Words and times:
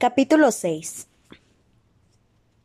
Capítulo 0.00 0.50
6 0.50 1.08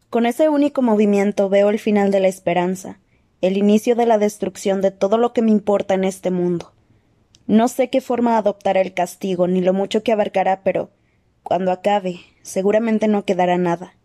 Con 0.09 0.25
ese 0.25 0.47
único 0.47 0.81
movimiento 0.81 1.49
veo 1.49 1.69
el 1.69 1.79
final 1.79 2.09
de 2.09 2.21
la 2.21 2.29
esperanza, 2.29 3.01
el 3.41 3.57
inicio 3.57 3.97
de 3.97 4.05
la 4.05 4.17
destrucción 4.17 4.79
de 4.79 4.91
todo 4.91 5.17
lo 5.17 5.33
que 5.33 5.41
me 5.41 5.51
importa 5.51 5.95
en 5.95 6.05
este 6.05 6.31
mundo. 6.31 6.71
No 7.45 7.67
sé 7.67 7.89
qué 7.89 7.99
forma 7.99 8.37
adoptará 8.37 8.79
el 8.79 8.93
castigo, 8.93 9.49
ni 9.49 9.59
lo 9.59 9.73
mucho 9.73 10.01
que 10.01 10.13
abarcará, 10.13 10.63
pero 10.63 10.91
cuando 11.43 11.73
acabe, 11.73 12.21
seguramente 12.41 13.09
no 13.09 13.25
quedará 13.25 13.57
nada. 13.57 13.97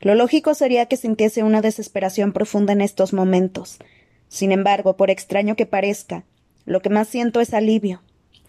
Lo 0.00 0.16
lógico 0.16 0.52
sería 0.54 0.86
que 0.86 0.96
sintiese 0.96 1.44
una 1.44 1.60
desesperación 1.60 2.32
profunda 2.32 2.72
en 2.72 2.80
estos 2.80 3.12
momentos. 3.12 3.78
Sin 4.26 4.50
embargo, 4.50 4.96
por 4.96 5.10
extraño 5.10 5.54
que 5.54 5.66
parezca, 5.66 6.24
lo 6.64 6.82
que 6.82 6.90
más 6.90 7.06
siento 7.06 7.40
es 7.40 7.54
alivio. 7.54 8.02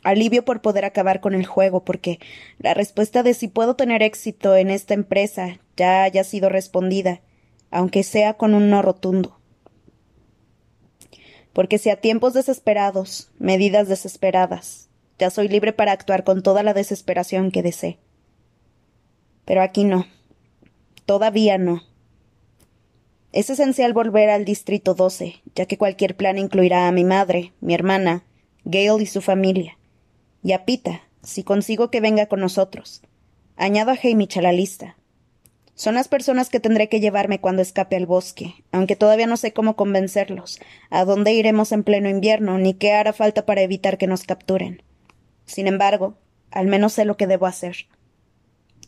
Alivio 0.03 0.45
por 0.45 0.61
poder 0.61 0.85
acabar 0.85 1.19
con 1.19 1.33
el 1.33 1.45
juego, 1.45 1.83
porque 1.83 2.19
la 2.57 2.73
respuesta 2.73 3.23
de 3.23 3.33
si 3.33 3.47
puedo 3.47 3.75
tener 3.75 4.01
éxito 4.01 4.55
en 4.55 4.69
esta 4.69 4.93
empresa 4.93 5.59
ya 5.75 6.03
haya 6.03 6.23
sido 6.23 6.49
respondida, 6.49 7.21
aunque 7.71 8.03
sea 8.03 8.35
con 8.35 8.53
un 8.53 8.69
no 8.69 8.81
rotundo. 8.81 9.39
Porque 11.53 11.77
si 11.77 11.89
a 11.89 11.99
tiempos 11.99 12.33
desesperados, 12.33 13.31
medidas 13.39 13.87
desesperadas, 13.87 14.89
ya 15.17 15.29
soy 15.29 15.49
libre 15.49 15.73
para 15.73 15.91
actuar 15.91 16.23
con 16.23 16.43
toda 16.43 16.63
la 16.63 16.73
desesperación 16.73 17.51
que 17.51 17.61
desee. 17.61 17.99
Pero 19.43 19.61
aquí 19.61 19.83
no. 19.83 20.05
Todavía 21.05 21.57
no. 21.57 21.81
Es 23.31 23.49
esencial 23.49 23.93
volver 23.93 24.29
al 24.29 24.45
Distrito 24.45 24.93
12, 24.93 25.41
ya 25.55 25.65
que 25.65 25.77
cualquier 25.77 26.15
plan 26.15 26.37
incluirá 26.37 26.87
a 26.87 26.91
mi 26.91 27.03
madre, 27.03 27.53
mi 27.59 27.73
hermana, 27.73 28.23
Gail 28.63 29.01
y 29.01 29.05
su 29.07 29.21
familia, 29.21 29.78
y 30.43 30.53
a 30.53 30.65
Pita, 30.65 31.01
si 31.23 31.43
consigo 31.43 31.91
que 31.91 32.01
venga 32.01 32.27
con 32.27 32.39
nosotros. 32.39 33.01
Añado 33.55 33.91
a 33.91 33.97
Hamish 34.01 34.39
a 34.39 34.41
la 34.41 34.51
lista. 34.51 34.95
Son 35.75 35.95
las 35.95 36.07
personas 36.07 36.49
que 36.49 36.59
tendré 36.59 36.89
que 36.89 36.99
llevarme 36.99 37.39
cuando 37.39 37.61
escape 37.61 37.95
al 37.95 38.05
bosque, 38.05 38.53
aunque 38.71 38.95
todavía 38.95 39.27
no 39.27 39.37
sé 39.37 39.53
cómo 39.53 39.75
convencerlos, 39.75 40.59
a 40.89 41.05
dónde 41.05 41.31
iremos 41.31 41.71
en 41.71 41.83
pleno 41.83 42.09
invierno, 42.09 42.57
ni 42.57 42.73
qué 42.73 42.91
hará 42.91 43.13
falta 43.13 43.45
para 43.45 43.61
evitar 43.61 43.97
que 43.97 44.07
nos 44.07 44.23
capturen. 44.23 44.83
Sin 45.45 45.67
embargo, 45.67 46.17
al 46.51 46.67
menos 46.67 46.93
sé 46.93 47.05
lo 47.05 47.15
que 47.15 47.27
debo 47.27 47.45
hacer. 47.45 47.87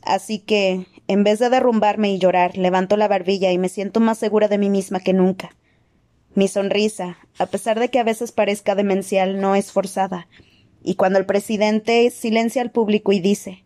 Así 0.01 0.39
que, 0.39 0.85
en 1.07 1.23
vez 1.23 1.39
de 1.39 1.49
derrumbarme 1.49 2.11
y 2.11 2.19
llorar, 2.19 2.57
levanto 2.57 2.97
la 2.97 3.07
barbilla 3.07 3.51
y 3.51 3.57
me 3.57 3.69
siento 3.69 3.99
más 3.99 4.17
segura 4.17 4.47
de 4.47 4.57
mí 4.57 4.69
misma 4.69 4.99
que 4.99 5.13
nunca. 5.13 5.55
Mi 6.33 6.47
sonrisa, 6.47 7.17
a 7.37 7.45
pesar 7.45 7.79
de 7.79 7.89
que 7.89 7.99
a 7.99 8.03
veces 8.03 8.31
parezca 8.31 8.75
demencial, 8.75 9.39
no 9.39 9.55
es 9.55 9.71
forzada. 9.71 10.27
Y 10.83 10.95
cuando 10.95 11.19
el 11.19 11.25
presidente 11.25 12.09
silencia 12.09 12.61
al 12.61 12.71
público 12.71 13.11
y 13.11 13.19
dice 13.19 13.63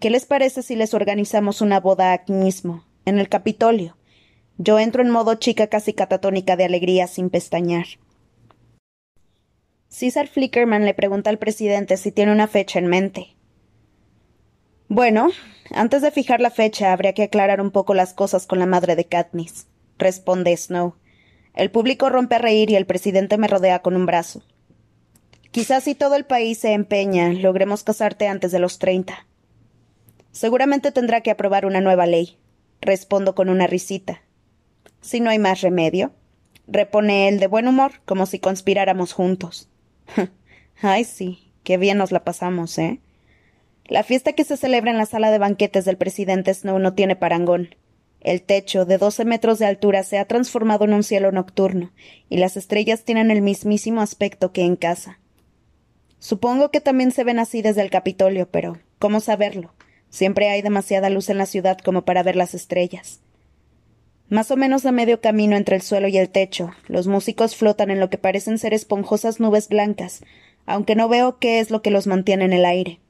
¿Qué 0.00 0.08
les 0.08 0.24
parece 0.24 0.62
si 0.62 0.76
les 0.76 0.94
organizamos 0.94 1.60
una 1.60 1.78
boda 1.78 2.14
aquí 2.14 2.32
mismo, 2.32 2.84
en 3.04 3.18
el 3.18 3.28
Capitolio? 3.28 3.98
Yo 4.56 4.78
entro 4.78 5.02
en 5.02 5.10
modo 5.10 5.34
chica 5.34 5.66
casi 5.66 5.92
catatónica 5.92 6.56
de 6.56 6.64
alegría 6.64 7.06
sin 7.06 7.28
pestañear. 7.28 7.86
César 9.88 10.28
Flickerman 10.28 10.86
le 10.86 10.94
pregunta 10.94 11.28
al 11.28 11.38
presidente 11.38 11.98
si 11.98 12.12
tiene 12.12 12.32
una 12.32 12.46
fecha 12.46 12.78
en 12.78 12.86
mente. 12.86 13.36
Bueno, 14.88 15.30
antes 15.70 16.00
de 16.00 16.10
fijar 16.10 16.40
la 16.40 16.50
fecha 16.50 16.92
habría 16.92 17.12
que 17.12 17.24
aclarar 17.24 17.60
un 17.60 17.70
poco 17.70 17.92
las 17.92 18.14
cosas 18.14 18.46
con 18.46 18.58
la 18.58 18.66
madre 18.66 18.96
de 18.96 19.04
Katniss, 19.04 19.66
responde 19.98 20.56
Snow. 20.56 20.94
El 21.54 21.70
público 21.70 22.08
rompe 22.08 22.36
a 22.36 22.38
reír 22.38 22.70
y 22.70 22.76
el 22.76 22.86
presidente 22.86 23.36
me 23.36 23.48
rodea 23.48 23.82
con 23.82 23.96
un 23.96 24.06
brazo. 24.06 24.42
Quizás 25.50 25.84
si 25.84 25.94
todo 25.94 26.14
el 26.14 26.24
país 26.24 26.58
se 26.58 26.72
empeña, 26.72 27.32
logremos 27.32 27.82
casarte 27.82 28.28
antes 28.28 28.52
de 28.52 28.60
los 28.60 28.78
treinta. 28.78 29.26
Seguramente 30.30 30.92
tendrá 30.92 31.22
que 31.22 31.32
aprobar 31.32 31.66
una 31.66 31.80
nueva 31.80 32.06
ley, 32.06 32.38
respondo 32.80 33.34
con 33.34 33.48
una 33.48 33.66
risita. 33.66 34.22
Si 35.00 35.18
no 35.18 35.28
hay 35.30 35.38
más 35.38 35.60
remedio, 35.60 36.12
repone 36.68 37.28
él 37.28 37.40
de 37.40 37.48
buen 37.48 37.66
humor, 37.66 38.00
como 38.04 38.26
si 38.26 38.38
conspiráramos 38.38 39.12
juntos. 39.12 39.68
Ay, 40.82 41.04
sí, 41.04 41.52
qué 41.64 41.78
bien 41.78 41.98
nos 41.98 42.12
la 42.12 42.22
pasamos, 42.22 42.78
¿eh? 42.78 43.00
La 43.86 44.04
fiesta 44.04 44.34
que 44.34 44.44
se 44.44 44.56
celebra 44.56 44.92
en 44.92 44.98
la 44.98 45.06
sala 45.06 45.32
de 45.32 45.38
banquetes 45.38 45.84
del 45.84 45.96
presidente 45.96 46.54
Snow 46.54 46.78
no 46.78 46.94
tiene 46.94 47.16
parangón. 47.16 47.74
El 48.20 48.42
techo, 48.42 48.84
de 48.84 48.98
doce 48.98 49.24
metros 49.24 49.58
de 49.58 49.66
altura, 49.66 50.04
se 50.04 50.18
ha 50.18 50.26
transformado 50.26 50.84
en 50.84 50.92
un 50.92 51.02
cielo 51.02 51.32
nocturno, 51.32 51.90
y 52.28 52.36
las 52.36 52.56
estrellas 52.56 53.02
tienen 53.02 53.32
el 53.32 53.42
mismísimo 53.42 54.00
aspecto 54.00 54.52
que 54.52 54.62
en 54.62 54.76
casa. 54.76 55.19
Supongo 56.20 56.70
que 56.70 56.82
también 56.82 57.12
se 57.12 57.24
ven 57.24 57.38
así 57.38 57.62
desde 57.62 57.80
el 57.80 57.90
Capitolio, 57.90 58.48
pero 58.48 58.78
¿cómo 58.98 59.20
saberlo? 59.20 59.72
Siempre 60.10 60.50
hay 60.50 60.60
demasiada 60.60 61.08
luz 61.08 61.30
en 61.30 61.38
la 61.38 61.46
ciudad 61.46 61.78
como 61.78 62.04
para 62.04 62.22
ver 62.22 62.36
las 62.36 62.54
estrellas. 62.54 63.20
Más 64.28 64.50
o 64.50 64.56
menos 64.56 64.84
a 64.84 64.92
medio 64.92 65.20
camino 65.20 65.56
entre 65.56 65.76
el 65.76 65.82
suelo 65.82 66.08
y 66.08 66.18
el 66.18 66.28
techo, 66.28 66.72
los 66.86 67.06
músicos 67.06 67.56
flotan 67.56 67.90
en 67.90 67.98
lo 68.00 68.10
que 68.10 68.18
parecen 68.18 68.58
ser 68.58 68.74
esponjosas 68.74 69.40
nubes 69.40 69.68
blancas, 69.68 70.22
aunque 70.66 70.94
no 70.94 71.08
veo 71.08 71.38
qué 71.38 71.58
es 71.58 71.70
lo 71.70 71.80
que 71.80 71.90
los 71.90 72.06
mantiene 72.06 72.44
en 72.44 72.52
el 72.52 72.66
aire. 72.66 73.00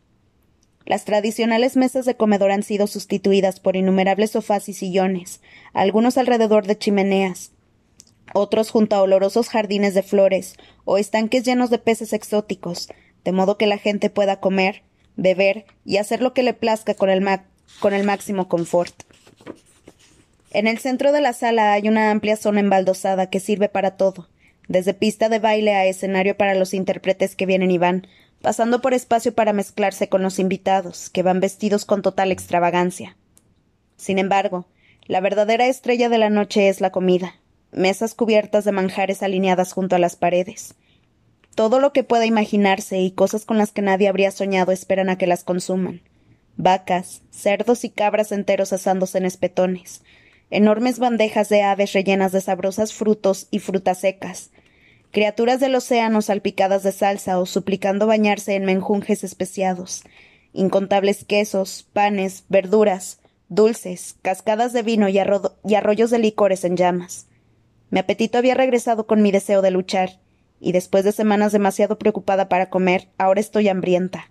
Las 0.86 1.04
tradicionales 1.04 1.76
mesas 1.76 2.06
de 2.06 2.16
comedor 2.16 2.52
han 2.52 2.62
sido 2.62 2.86
sustituidas 2.86 3.60
por 3.60 3.76
innumerables 3.76 4.30
sofás 4.30 4.68
y 4.68 4.72
sillones, 4.72 5.40
algunos 5.72 6.16
alrededor 6.16 6.66
de 6.66 6.78
chimeneas, 6.78 7.52
otros 8.32 8.70
junto 8.70 8.96
a 8.96 9.02
olorosos 9.02 9.48
jardines 9.48 9.94
de 9.94 10.02
flores 10.02 10.54
o 10.84 10.98
estanques 10.98 11.44
llenos 11.44 11.70
de 11.70 11.78
peces 11.78 12.12
exóticos, 12.12 12.88
de 13.24 13.32
modo 13.32 13.58
que 13.58 13.66
la 13.66 13.78
gente 13.78 14.10
pueda 14.10 14.40
comer, 14.40 14.82
beber 15.16 15.66
y 15.84 15.98
hacer 15.98 16.22
lo 16.22 16.32
que 16.32 16.42
le 16.42 16.54
plazca 16.54 16.94
con 16.94 17.10
el, 17.10 17.24
con 17.80 17.92
el 17.92 18.04
máximo 18.04 18.48
confort. 18.48 19.02
En 20.52 20.66
el 20.66 20.78
centro 20.78 21.12
de 21.12 21.20
la 21.20 21.32
sala 21.32 21.72
hay 21.72 21.88
una 21.88 22.10
amplia 22.10 22.36
zona 22.36 22.60
embaldosada 22.60 23.30
que 23.30 23.38
sirve 23.38 23.68
para 23.68 23.92
todo, 23.92 24.28
desde 24.66 24.94
pista 24.94 25.28
de 25.28 25.38
baile 25.38 25.74
a 25.74 25.86
escenario 25.86 26.36
para 26.36 26.54
los 26.54 26.74
intérpretes 26.74 27.36
que 27.36 27.46
vienen 27.46 27.70
y 27.70 27.78
van, 27.78 28.06
pasando 28.42 28.80
por 28.80 28.94
espacio 28.94 29.34
para 29.34 29.52
mezclarse 29.52 30.08
con 30.08 30.22
los 30.22 30.38
invitados, 30.38 31.10
que 31.10 31.22
van 31.22 31.40
vestidos 31.40 31.84
con 31.84 32.02
total 32.02 32.32
extravagancia. 32.32 33.16
Sin 33.96 34.18
embargo, 34.18 34.66
la 35.06 35.20
verdadera 35.20 35.66
estrella 35.66 36.08
de 36.08 36.18
la 36.18 36.30
noche 36.30 36.68
es 36.68 36.80
la 36.80 36.90
comida, 36.90 37.36
mesas 37.72 38.14
cubiertas 38.14 38.64
de 38.64 38.72
manjares 38.72 39.22
alineadas 39.22 39.72
junto 39.72 39.96
a 39.96 39.98
las 39.98 40.16
paredes. 40.16 40.74
Todo 41.54 41.80
lo 41.80 41.92
que 41.92 42.04
pueda 42.04 42.26
imaginarse 42.26 43.00
y 43.00 43.10
cosas 43.10 43.44
con 43.44 43.58
las 43.58 43.72
que 43.72 43.82
nadie 43.82 44.08
habría 44.08 44.30
soñado 44.30 44.72
esperan 44.72 45.10
a 45.10 45.18
que 45.18 45.26
las 45.26 45.44
consuman. 45.44 46.02
Vacas, 46.56 47.22
cerdos 47.30 47.84
y 47.84 47.90
cabras 47.90 48.32
enteros 48.32 48.72
asándose 48.72 49.18
en 49.18 49.24
espetones, 49.24 50.02
enormes 50.50 50.98
bandejas 50.98 51.48
de 51.48 51.62
aves 51.62 51.92
rellenas 51.92 52.32
de 52.32 52.40
sabrosos 52.40 52.92
frutos 52.92 53.48
y 53.50 53.60
frutas 53.60 53.98
secas, 53.98 54.50
criaturas 55.10 55.60
del 55.60 55.74
océano 55.74 56.22
salpicadas 56.22 56.82
de 56.82 56.92
salsa 56.92 57.38
o 57.38 57.46
suplicando 57.46 58.06
bañarse 58.06 58.54
en 58.54 58.64
menjunjes 58.64 59.24
especiados, 59.24 60.02
incontables 60.52 61.24
quesos, 61.24 61.88
panes, 61.92 62.44
verduras, 62.48 63.20
dulces, 63.48 64.16
cascadas 64.22 64.72
de 64.72 64.82
vino 64.82 65.08
y, 65.08 65.18
y, 65.18 65.74
arroyos 65.74 66.10
de 66.10 66.18
licores 66.18 66.64
en 66.64 66.76
llamas. 66.76 67.26
Mi 67.90 68.00
apetito 68.00 68.38
había 68.38 68.54
regresado 68.54 69.06
con 69.06 69.22
mi 69.22 69.32
deseo 69.32 69.62
de 69.62 69.70
luchar, 69.70 70.20
y 70.60 70.72
después 70.72 71.04
de 71.04 71.12
semanas 71.12 71.52
demasiado 71.52 71.98
preocupada 71.98 72.48
para 72.48 72.70
comer, 72.70 73.08
ahora 73.18 73.40
estoy 73.40 73.68
hambrienta. 73.68 74.30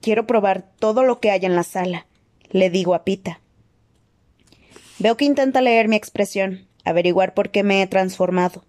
Quiero 0.00 0.26
probar 0.26 0.70
todo 0.78 1.04
lo 1.04 1.20
que 1.20 1.30
hay 1.30 1.44
en 1.44 1.54
la 1.54 1.64
sala, 1.64 2.06
le 2.50 2.70
digo 2.70 2.94
a 2.94 3.04
Pita. 3.04 3.40
Veo 4.98 5.16
que 5.16 5.26
intenta 5.26 5.60
leer 5.60 5.86
mi 5.86 5.96
expresión, 5.96 6.66
averiguar 6.84 7.34
por 7.34 7.50
qué 7.50 7.62
me 7.62 7.82
he 7.82 7.86
transformado. 7.86 8.64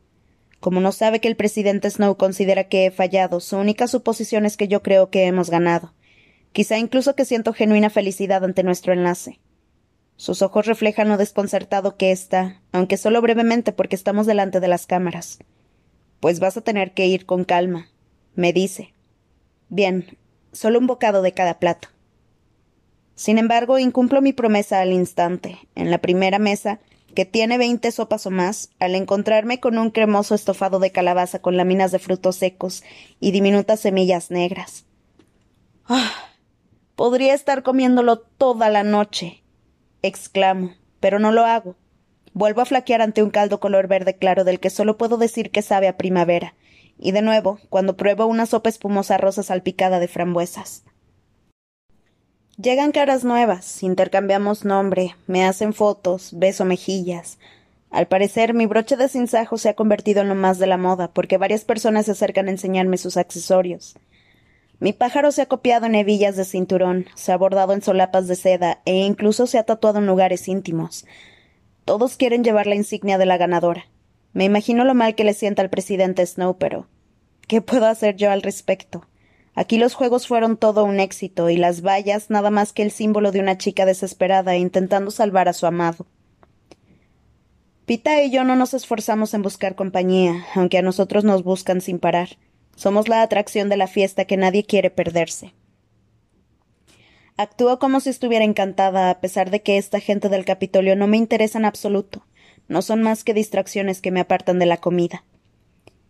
Como 0.60 0.82
no 0.82 0.92
sabe 0.92 1.22
que 1.22 1.30
el 1.30 1.38
presidente 1.38 1.90
Snow 1.90 2.18
considera 2.18 2.66
que 2.66 2.86
he 2.86 2.92
fallado, 2.92 3.40
su 3.40 3.58
única 3.58 3.88
suposición 3.88 4.46
es 4.46 4.58
que 4.58 4.68
yo 4.68 4.84
creo 4.84 5.10
que 5.10 5.26
hemos 5.26 5.50
ganado. 5.50 5.94
Quizá 6.52 6.78
incluso 6.78 7.16
que 7.16 7.26
siento 7.26 7.54
genuina 7.54 7.90
felicidad 7.90 8.44
ante 8.44 8.64
nuestro 8.64 8.92
enlace. 8.92 9.40
Sus 10.18 10.42
ojos 10.42 10.66
reflejan 10.66 11.08
lo 11.08 11.16
desconcertado 11.16 11.96
que 11.96 12.12
está, 12.12 12.62
aunque 12.74 12.98
solo 12.98 13.22
brevemente 13.22 13.72
porque 13.72 13.96
estamos 13.96 14.26
delante 14.26 14.60
de 14.60 14.68
las 14.68 14.86
cámaras. 14.86 15.40
Pues 16.20 16.40
vas 16.40 16.58
a 16.58 16.62
tener 16.62 16.94
que 16.94 17.08
ir 17.08 17.26
con 17.26 17.46
calma, 17.46 17.90
me 18.36 18.54
dice. 18.54 18.94
Bien, 19.70 20.18
solo 20.52 20.80
un 20.80 20.88
bocado 20.88 21.22
de 21.22 21.34
cada 21.34 21.60
plato. 21.60 21.90
Sin 23.16 23.38
embargo, 23.38 23.80
incumplo 23.80 24.22
mi 24.22 24.34
promesa 24.34 24.82
al 24.82 24.94
instante. 24.94 25.60
En 25.76 25.92
la 25.92 25.98
primera 25.98 26.40
mesa, 26.40 26.80
que 27.16 27.26
tiene 27.26 27.58
veinte 27.58 27.92
sopas 27.92 28.26
o 28.26 28.32
más, 28.32 28.70
al 28.80 28.96
encontrarme 28.96 29.60
con 29.60 29.78
un 29.78 29.92
cremoso 29.92 30.36
estofado 30.36 30.80
de 30.80 30.92
calabaza 30.92 31.40
con 31.40 31.58
láminas 31.58 31.92
de 31.92 32.00
frutos 32.00 32.38
secos 32.38 32.84
y 33.20 33.32
diminutas 33.32 33.80
semillas 33.80 34.32
negras. 34.32 34.86
¡Ah! 35.88 36.12
Podría 36.96 37.34
estar 37.34 37.64
comiéndolo 37.64 38.20
toda 38.20 38.70
la 38.70 38.84
noche. 38.84 39.42
exclamo, 40.02 40.74
pero 41.00 41.20
no 41.20 41.32
lo 41.32 41.46
hago. 41.46 41.76
Vuelvo 42.34 42.62
a 42.62 42.66
flaquear 42.66 43.02
ante 43.02 43.24
un 43.24 43.30
caldo 43.30 43.60
color 43.60 43.88
verde 43.88 44.16
claro 44.16 44.44
del 44.44 44.60
que 44.60 44.70
solo 44.70 44.98
puedo 44.98 45.18
decir 45.18 45.52
que 45.52 45.62
sabe 45.62 45.88
a 45.88 45.98
primavera, 45.98 46.54
y 46.98 47.12
de 47.12 47.22
nuevo, 47.22 47.60
cuando 47.70 47.98
pruebo 47.98 48.26
una 48.26 48.46
sopa 48.46 48.70
espumosa 48.70 49.18
rosa 49.18 49.44
salpicada 49.44 50.00
de 50.00 50.08
frambuesas. 50.08 50.84
Llegan 52.62 52.92
caras 52.92 53.24
nuevas, 53.24 53.84
intercambiamos 53.84 54.66
nombre, 54.66 55.16
me 55.28 55.46
hacen 55.46 55.74
fotos, 55.74 56.32
beso 56.34 56.66
mejillas. 56.66 57.40
Al 57.90 58.08
parecer, 58.08 58.54
mi 58.54 58.66
broche 58.66 58.98
de 58.98 59.08
cinzajo 59.08 59.58
se 59.58 59.70
ha 59.70 59.76
convertido 59.76 60.22
en 60.22 60.28
lo 60.28 60.36
más 60.36 60.60
de 60.60 60.68
la 60.68 60.78
moda, 60.78 61.10
porque 61.12 61.38
varias 61.38 61.64
personas 61.64 62.06
se 62.06 62.12
acercan 62.12 62.48
a 62.48 62.52
enseñarme 62.52 62.98
sus 62.98 63.16
accesorios. 63.16 63.96
Mi 64.82 64.94
pájaro 64.94 65.32
se 65.32 65.42
ha 65.42 65.46
copiado 65.48 65.86
en 65.86 65.96
hebillas 65.96 66.36
de 66.36 66.46
cinturón, 66.46 67.08
se 67.16 67.32
ha 67.32 67.38
bordado 67.38 67.74
en 67.74 67.82
solapas 67.82 68.28
de 68.28 68.36
seda 68.36 68.82
e 68.86 68.96
incluso 68.96 69.48
se 69.48 69.58
ha 69.58 69.64
tatuado 69.64 70.00
en 70.00 70.06
lugares 70.08 70.48
íntimos. 70.48 71.06
Todos 71.90 72.18
quieren 72.18 72.44
llevar 72.44 72.68
la 72.68 72.76
insignia 72.76 73.18
de 73.18 73.26
la 73.26 73.38
ganadora. 73.38 73.88
Me 74.32 74.46
imagino 74.46 74.86
lo 74.86 74.94
mal 74.94 75.16
que 75.16 75.24
le 75.24 75.34
sienta 75.34 75.64
al 75.64 75.72
presidente 75.72 76.24
Snow, 76.24 76.56
pero 76.60 76.88
¿qué 77.48 77.64
puedo 77.64 77.88
hacer 77.88 78.16
yo 78.16 78.30
al 78.30 78.44
respecto? 78.44 79.08
Aquí 79.56 79.80
los 79.80 79.96
juegos 79.96 80.28
fueron 80.28 80.56
todo 80.56 80.84
un 80.84 81.00
éxito 81.00 81.50
y 81.50 81.58
las 81.58 81.82
vallas 81.82 82.30
nada 82.30 82.52
más 82.52 82.74
que 82.74 82.84
el 82.84 82.92
símbolo 82.92 83.32
de 83.32 83.40
una 83.40 83.58
chica 83.58 83.88
desesperada 83.88 84.56
intentando 84.56 85.10
salvar 85.10 85.50
a 85.50 85.54
su 85.54 85.66
amado. 85.66 86.06
Pita 87.88 88.22
y 88.22 88.30
yo 88.30 88.44
no 88.44 88.56
nos 88.56 88.76
esforzamos 88.76 89.34
en 89.34 89.42
buscar 89.42 89.74
compañía, 89.74 90.46
aunque 90.54 90.78
a 90.78 90.84
nosotros 90.84 91.24
nos 91.24 91.44
buscan 91.44 91.82
sin 91.82 91.98
parar. 91.98 92.38
Somos 92.76 93.08
la 93.08 93.24
atracción 93.24 93.68
de 93.68 93.78
la 93.78 93.88
fiesta 93.88 94.26
que 94.26 94.38
nadie 94.38 94.64
quiere 94.64 94.92
perderse. 94.92 95.56
Actúo 97.40 97.80
como 97.80 98.02
si 98.02 98.10
estuviera 98.10 98.44
encantada, 98.44 99.10
a 99.10 99.22
pesar 99.22 99.50
de 99.50 99.62
que 99.62 99.78
esta 99.78 100.02
gente 100.02 100.28
del 100.28 100.44
Capitolio 100.44 100.98
no 100.98 101.08
me 101.08 101.16
interesa 101.16 101.58
en 101.58 101.64
absoluto. 101.64 102.26
No 102.68 102.82
son 102.82 103.02
más 103.02 103.24
que 103.24 103.34
distracciones 103.34 104.02
que 104.02 104.12
me 104.12 104.20
apartan 104.20 104.60
de 104.60 104.66
la 104.66 104.76
comida. 104.76 105.24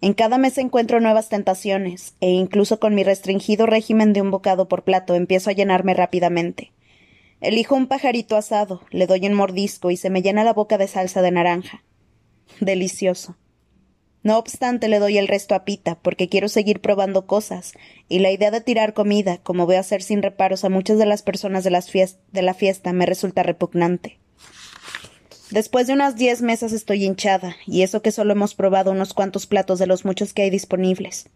En 0.01 0.15
cada 0.15 0.39
mes 0.39 0.57
encuentro 0.57 0.99
nuevas 0.99 1.29
tentaciones, 1.29 2.15
e 2.19 2.31
incluso 2.31 2.79
con 2.79 2.95
mi 2.95 3.03
restringido 3.03 3.67
régimen 3.67 4.11
de 4.11 4.23
un 4.23 4.31
bocado 4.31 4.67
por 4.67 4.83
plato 4.83 5.13
empiezo 5.13 5.51
a 5.51 5.53
llenarme 5.53 5.93
rápidamente. 5.93 6.71
Elijo 7.41 7.75
un 7.75 7.85
pajarito 7.85 8.35
asado, 8.35 8.81
le 8.89 9.05
doy 9.05 9.27
un 9.27 9.35
mordisco 9.35 9.91
y 9.91 9.97
se 9.97 10.09
me 10.09 10.23
llena 10.23 10.43
la 10.43 10.53
boca 10.53 10.79
de 10.79 10.87
salsa 10.87 11.21
de 11.21 11.29
naranja. 11.29 11.83
Delicioso. 12.59 13.37
No 14.21 14.37
obstante, 14.37 14.89
le 14.89 14.99
doy 14.99 15.17
el 15.17 15.29
resto 15.29 15.55
a 15.55 15.63
Pita, 15.63 15.97
porque 16.01 16.27
quiero 16.27 16.49
seguir 16.49 16.81
probando 16.81 17.25
cosas, 17.25 17.73
y 18.09 18.19
la 18.19 18.31
idea 18.31 18.51
de 18.51 18.59
tirar 18.59 18.93
comida, 18.93 19.37
como 19.37 19.65
veo 19.65 19.79
hacer 19.79 20.01
sin 20.01 20.21
reparos 20.21 20.65
a 20.65 20.69
muchas 20.69 20.97
de 20.97 21.05
las 21.05 21.21
personas 21.21 21.63
de, 21.63 21.71
la 22.41 22.53
fiesta, 22.53 22.91
me 22.91 23.05
resulta 23.05 23.43
repugnante. 23.43 24.19
Después 25.51 25.87
de 25.87 25.93
unas 25.93 26.17
diez 26.17 26.41
mesas 26.41 26.73
estoy 26.73 27.05
hinchada, 27.05 27.55
y 27.65 27.83
eso 27.83 28.01
que 28.01 28.11
solo 28.11 28.33
hemos 28.33 28.55
probado 28.55 28.91
unos 28.91 29.13
cuantos 29.13 29.47
platos 29.47 29.79
de 29.79 29.87
los 29.87 30.03
muchos 30.03 30.33
que 30.33 30.41
hay 30.41 30.49
disponibles. 30.49 31.29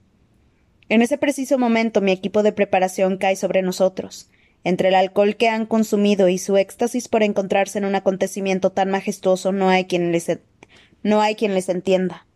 En 0.89 1.01
ese 1.01 1.17
preciso 1.17 1.57
momento 1.57 2.01
mi 2.01 2.11
equipo 2.11 2.43
de 2.43 2.51
preparación 2.51 3.17
cae 3.17 3.37
sobre 3.37 3.61
nosotros. 3.61 4.29
Entre 4.65 4.89
el 4.89 4.95
alcohol 4.95 5.37
que 5.37 5.49
han 5.49 5.65
consumido 5.65 6.27
y 6.27 6.37
su 6.37 6.57
éxtasis 6.57 7.07
por 7.07 7.23
encontrarse 7.23 7.79
en 7.79 7.85
un 7.85 7.95
acontecimiento 7.95 8.71
tan 8.71 8.91
majestuoso 8.91 9.51
no 9.51 9.69
hay 9.69 9.85
quien 9.85 10.11
les, 10.11 10.39
no 11.01 11.21
hay 11.21 11.35
quien 11.35 11.53
les 11.53 11.69
entienda. 11.69 12.27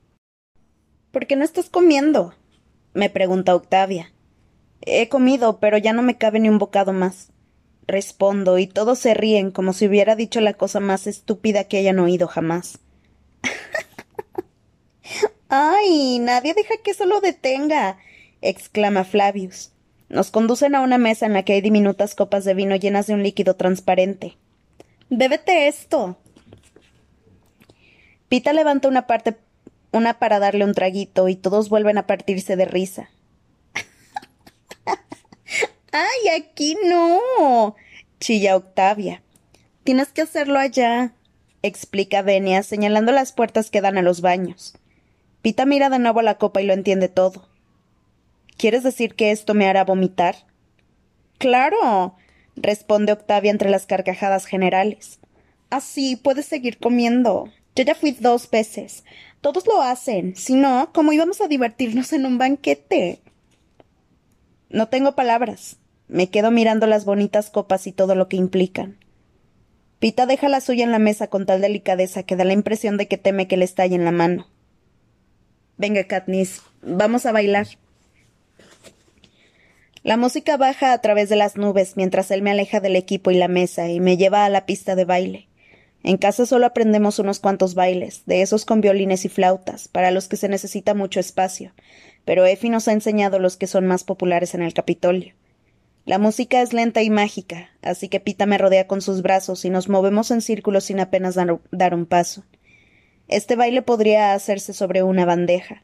¿Por 1.12 1.28
qué 1.28 1.36
no 1.36 1.44
estás 1.44 1.70
comiendo? 1.70 2.34
me 2.94 3.10
pregunta 3.10 3.56
Octavia. 3.56 4.12
He 4.82 5.08
comido, 5.08 5.60
pero 5.60 5.78
ya 5.78 5.94
no 5.94 6.02
me 6.02 6.18
cabe 6.18 6.40
ni 6.40 6.50
un 6.50 6.58
bocado 6.58 6.94
más. 6.94 7.32
Respondo, 7.86 8.58
y 8.58 8.68
todos 8.68 9.00
se 9.00 9.14
ríen 9.14 9.52
como 9.52 9.74
si 9.74 9.88
hubiera 9.88 10.16
dicho 10.16 10.42
la 10.42 10.54
cosa 10.54 10.80
más 10.80 11.08
estúpida 11.08 11.66
que 11.66 11.78
hayan 11.78 12.00
oído 12.00 12.28
jamás. 12.28 12.80
¡Ay! 15.50 16.20
Nadie 16.20 16.54
deja 16.54 16.76
que 16.84 16.92
eso 16.92 17.06
lo 17.06 17.22
detenga. 17.22 17.98
exclama 18.42 19.04
Flavius. 19.04 19.72
Nos 20.10 20.32
conducen 20.32 20.76
a 20.76 20.82
una 20.82 20.98
mesa 20.98 21.26
en 21.26 21.34
la 21.34 21.44
que 21.44 21.54
hay 21.54 21.62
diminutas 21.62 22.16
copas 22.16 22.46
de 22.46 22.54
vino 22.54 22.76
llenas 22.76 23.08
de 23.08 23.14
un 23.14 23.24
líquido 23.24 23.56
transparente. 23.56 24.38
Bébete 25.10 25.68
esto. 25.68 26.18
Pita 28.28 28.54
levanta 28.54 28.88
una 28.88 29.08
parte 29.08 29.38
una 29.92 30.20
para 30.20 30.40
darle 30.40 30.66
un 30.66 30.74
traguito 30.74 31.28
y 31.30 31.36
todos 31.36 31.70
vuelven 31.70 31.98
a 31.98 32.08
partirse 32.08 32.56
de 32.56 32.66
risa. 32.66 33.10
¡Ay, 35.92 36.42
aquí 36.42 36.78
no! 36.86 37.76
chilla 38.20 38.56
Octavia. 38.56 39.22
Tienes 39.84 40.10
que 40.10 40.22
hacerlo 40.22 40.60
allá, 40.60 41.14
explica 41.62 42.22
Venia, 42.22 42.64
señalando 42.64 43.12
las 43.12 43.32
puertas 43.32 43.70
que 43.70 43.82
dan 43.82 43.98
a 43.98 44.02
los 44.02 44.22
baños. 44.22 44.76
Pita 45.42 45.66
mira 45.66 45.90
de 45.90 46.00
nuevo 46.00 46.22
la 46.22 46.38
copa 46.38 46.62
y 46.62 46.66
lo 46.66 46.74
entiende 46.74 47.08
todo. 47.08 47.48
¿Quieres 48.58 48.84
decir 48.84 49.16
que 49.16 49.32
esto 49.32 49.54
me 49.54 49.68
hará 49.68 49.86
vomitar? 49.86 50.36
Claro, 51.38 52.16
responde 52.56 53.14
Octavia 53.14 53.52
entre 53.52 53.70
las 53.70 53.86
carcajadas 53.86 54.46
generales. 54.46 55.20
Así 55.70 56.16
puedes 56.16 56.46
seguir 56.46 56.80
comiendo. 56.80 57.50
Yo 57.76 57.84
ya 57.84 57.94
fui 57.94 58.12
dos 58.12 58.50
veces. 58.50 59.04
Todos 59.42 59.66
lo 59.68 59.82
hacen. 59.82 60.36
Si 60.36 60.56
no, 60.56 60.92
¿cómo 60.94 61.14
íbamos 61.14 61.42
a 61.42 61.48
divertirnos 61.48 62.14
en 62.14 62.26
un 62.26 62.38
banquete? 62.38 63.22
No 64.70 64.88
tengo 64.88 65.16
palabras. 65.16 65.78
Me 66.08 66.30
quedo 66.30 66.52
mirando 66.52 66.88
las 66.88 67.06
bonitas 67.06 67.50
copas 67.50 67.88
y 67.88 67.92
todo 67.92 68.16
lo 68.16 68.28
que 68.28 68.38
implican. 68.38 68.98
Pita 70.00 70.26
deja 70.26 70.48
la 70.48 70.62
suya 70.62 70.84
en 70.84 70.92
la 70.92 71.00
mesa 71.00 71.28
con 71.28 71.46
tal 71.46 71.62
delicadeza 71.62 72.24
que 72.24 72.36
da 72.36 72.46
la 72.46 72.54
impresión 72.54 72.98
de 72.98 73.08
que 73.08 73.18
teme 73.18 73.48
que 73.48 73.58
le 73.58 73.66
estalle 73.66 73.96
en 73.96 74.06
la 74.06 74.12
mano. 74.12 74.48
Venga, 75.78 76.04
Katniss, 76.06 76.62
vamos 76.82 77.26
a 77.26 77.32
bailar. 77.32 77.68
La 80.04 80.18
música 80.18 80.56
baja 80.56 80.94
a 80.94 81.02
través 81.02 81.30
de 81.30 81.36
las 81.36 81.58
nubes 81.58 81.98
mientras 81.98 82.32
él 82.32 82.42
me 82.42 82.52
aleja 82.52 82.80
del 82.80 82.96
equipo 82.96 83.32
y 83.32 83.36
la 83.36 83.48
mesa 83.48 83.90
y 83.90 84.00
me 84.00 84.18
lleva 84.18 84.46
a 84.46 84.50
la 84.50 84.66
pista 84.66 84.96
de 84.96 85.06
baile. 85.06 85.48
En 86.04 86.18
casa 86.18 86.46
solo 86.46 86.66
aprendemos 86.66 87.20
unos 87.20 87.40
cuantos 87.40 87.76
bailes, 87.76 88.24
de 88.26 88.42
esos 88.42 88.66
con 88.66 88.82
violines 88.82 89.26
y 89.26 89.30
flautas, 89.30 89.88
para 89.88 90.12
los 90.12 90.28
que 90.28 90.38
se 90.38 90.48
necesita 90.48 90.94
mucho 90.94 91.20
espacio, 91.20 91.74
pero 92.24 92.46
Effie 92.46 92.70
nos 92.70 92.88
ha 92.88 92.94
enseñado 92.94 93.40
los 93.40 93.58
que 93.58 93.68
son 93.68 93.88
más 93.88 94.04
populares 94.04 94.54
en 94.54 94.62
el 94.62 94.74
Capitolio. 94.74 95.34
La 96.06 96.20
música 96.20 96.62
es 96.62 96.72
lenta 96.72 97.02
y 97.02 97.10
mágica, 97.10 97.70
así 97.82 98.08
que 98.08 98.22
Pita 98.22 98.46
me 98.46 98.58
rodea 98.58 98.88
con 98.88 99.02
sus 99.02 99.22
brazos 99.22 99.66
y 99.66 99.70
nos 99.70 99.90
movemos 99.90 100.32
en 100.32 100.42
círculos 100.42 100.86
sin 100.86 101.02
apenas 101.02 101.36
dar, 101.36 101.60
dar 101.72 101.94
un 101.94 102.06
paso. 102.06 102.46
Este 103.28 103.58
baile 103.58 103.82
podría 103.82 104.34
hacerse 104.34 104.74
sobre 104.74 105.04
una 105.04 105.26
bandeja. 105.26 105.84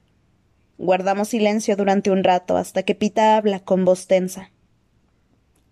Guardamos 0.78 1.28
silencio 1.28 1.76
durante 1.76 2.10
un 2.10 2.24
rato 2.24 2.56
hasta 2.56 2.84
que 2.84 2.96
Pita 2.96 3.36
habla 3.36 3.60
con 3.60 3.84
voz 3.84 4.08
tensa. 4.08 4.52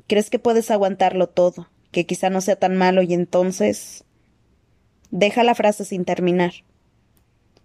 ¿Crees 0.08 0.30
que 0.30 0.40
puedes 0.40 0.70
aguantarlo 0.70 1.28
todo? 1.28 1.70
Que 1.92 2.06
quizá 2.06 2.30
no 2.30 2.42
sea 2.42 2.58
tan 2.58 2.76
malo 2.76 3.02
y 3.02 3.14
entonces. 3.14 4.04
Deja 5.12 5.44
la 5.44 5.56
frase 5.56 5.86
sin 5.86 6.06
terminar. 6.06 6.54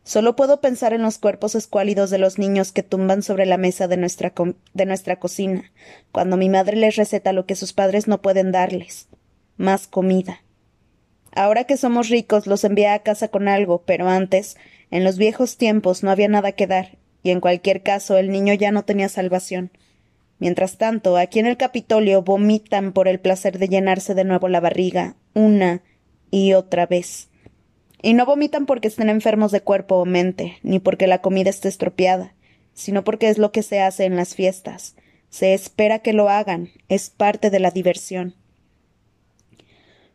Solo 0.02 0.36
puedo 0.36 0.60
pensar 0.60 0.92
en 0.92 1.02
los 1.02 1.18
cuerpos 1.18 1.54
escuálidos 1.54 2.10
de 2.10 2.18
los 2.18 2.38
niños 2.38 2.70
que 2.70 2.82
tumban 2.82 3.22
sobre 3.22 3.46
la 3.46 3.56
mesa 3.56 3.88
de 3.88 3.96
nuestra, 3.96 4.32
de 4.74 4.86
nuestra 4.86 5.18
cocina, 5.18 5.72
cuando 6.12 6.36
mi 6.36 6.48
madre 6.48 6.76
les 6.76 6.94
receta 6.94 7.32
lo 7.32 7.46
que 7.46 7.56
sus 7.56 7.72
padres 7.72 8.06
no 8.06 8.22
pueden 8.22 8.52
darles 8.52 9.08
más 9.56 9.86
comida. 9.86 10.42
Ahora 11.32 11.64
que 11.64 11.76
somos 11.76 12.08
ricos 12.08 12.46
los 12.46 12.64
envía 12.64 12.94
a 12.94 13.00
casa 13.00 13.28
con 13.28 13.48
algo, 13.48 13.82
pero 13.84 14.08
antes, 14.08 14.56
en 14.90 15.04
los 15.04 15.18
viejos 15.18 15.56
tiempos, 15.56 16.02
no 16.02 16.10
había 16.10 16.28
nada 16.28 16.52
que 16.52 16.66
dar, 16.66 16.98
y 17.22 17.30
en 17.30 17.40
cualquier 17.40 17.82
caso 17.82 18.16
el 18.16 18.30
niño 18.30 18.54
ya 18.54 18.70
no 18.70 18.84
tenía 18.84 19.08
salvación. 19.08 19.70
Mientras 20.38 20.78
tanto, 20.78 21.16
aquí 21.16 21.38
en 21.38 21.46
el 21.46 21.56
Capitolio 21.56 22.22
vomitan 22.22 22.92
por 22.92 23.08
el 23.08 23.20
placer 23.20 23.58
de 23.58 23.68
llenarse 23.68 24.14
de 24.14 24.24
nuevo 24.24 24.48
la 24.48 24.60
barriga, 24.60 25.16
una 25.34 25.82
y 26.30 26.52
otra 26.52 26.86
vez. 26.86 27.28
Y 28.06 28.14
no 28.14 28.25
vomitan 28.25 28.66
porque 28.66 28.86
estén 28.86 29.10
enfermos 29.10 29.50
de 29.50 29.62
cuerpo 29.62 29.96
o 29.96 30.04
mente, 30.04 30.58
ni 30.62 30.78
porque 30.78 31.08
la 31.08 31.20
comida 31.22 31.50
esté 31.50 31.66
estropeada, 31.66 32.34
sino 32.72 33.02
porque 33.02 33.28
es 33.28 33.36
lo 33.36 33.50
que 33.50 33.64
se 33.64 33.80
hace 33.80 34.04
en 34.04 34.14
las 34.14 34.36
fiestas. 34.36 34.94
Se 35.28 35.54
espera 35.54 35.98
que 35.98 36.12
lo 36.12 36.28
hagan, 36.28 36.70
es 36.88 37.10
parte 37.10 37.50
de 37.50 37.58
la 37.58 37.72
diversión. 37.72 38.36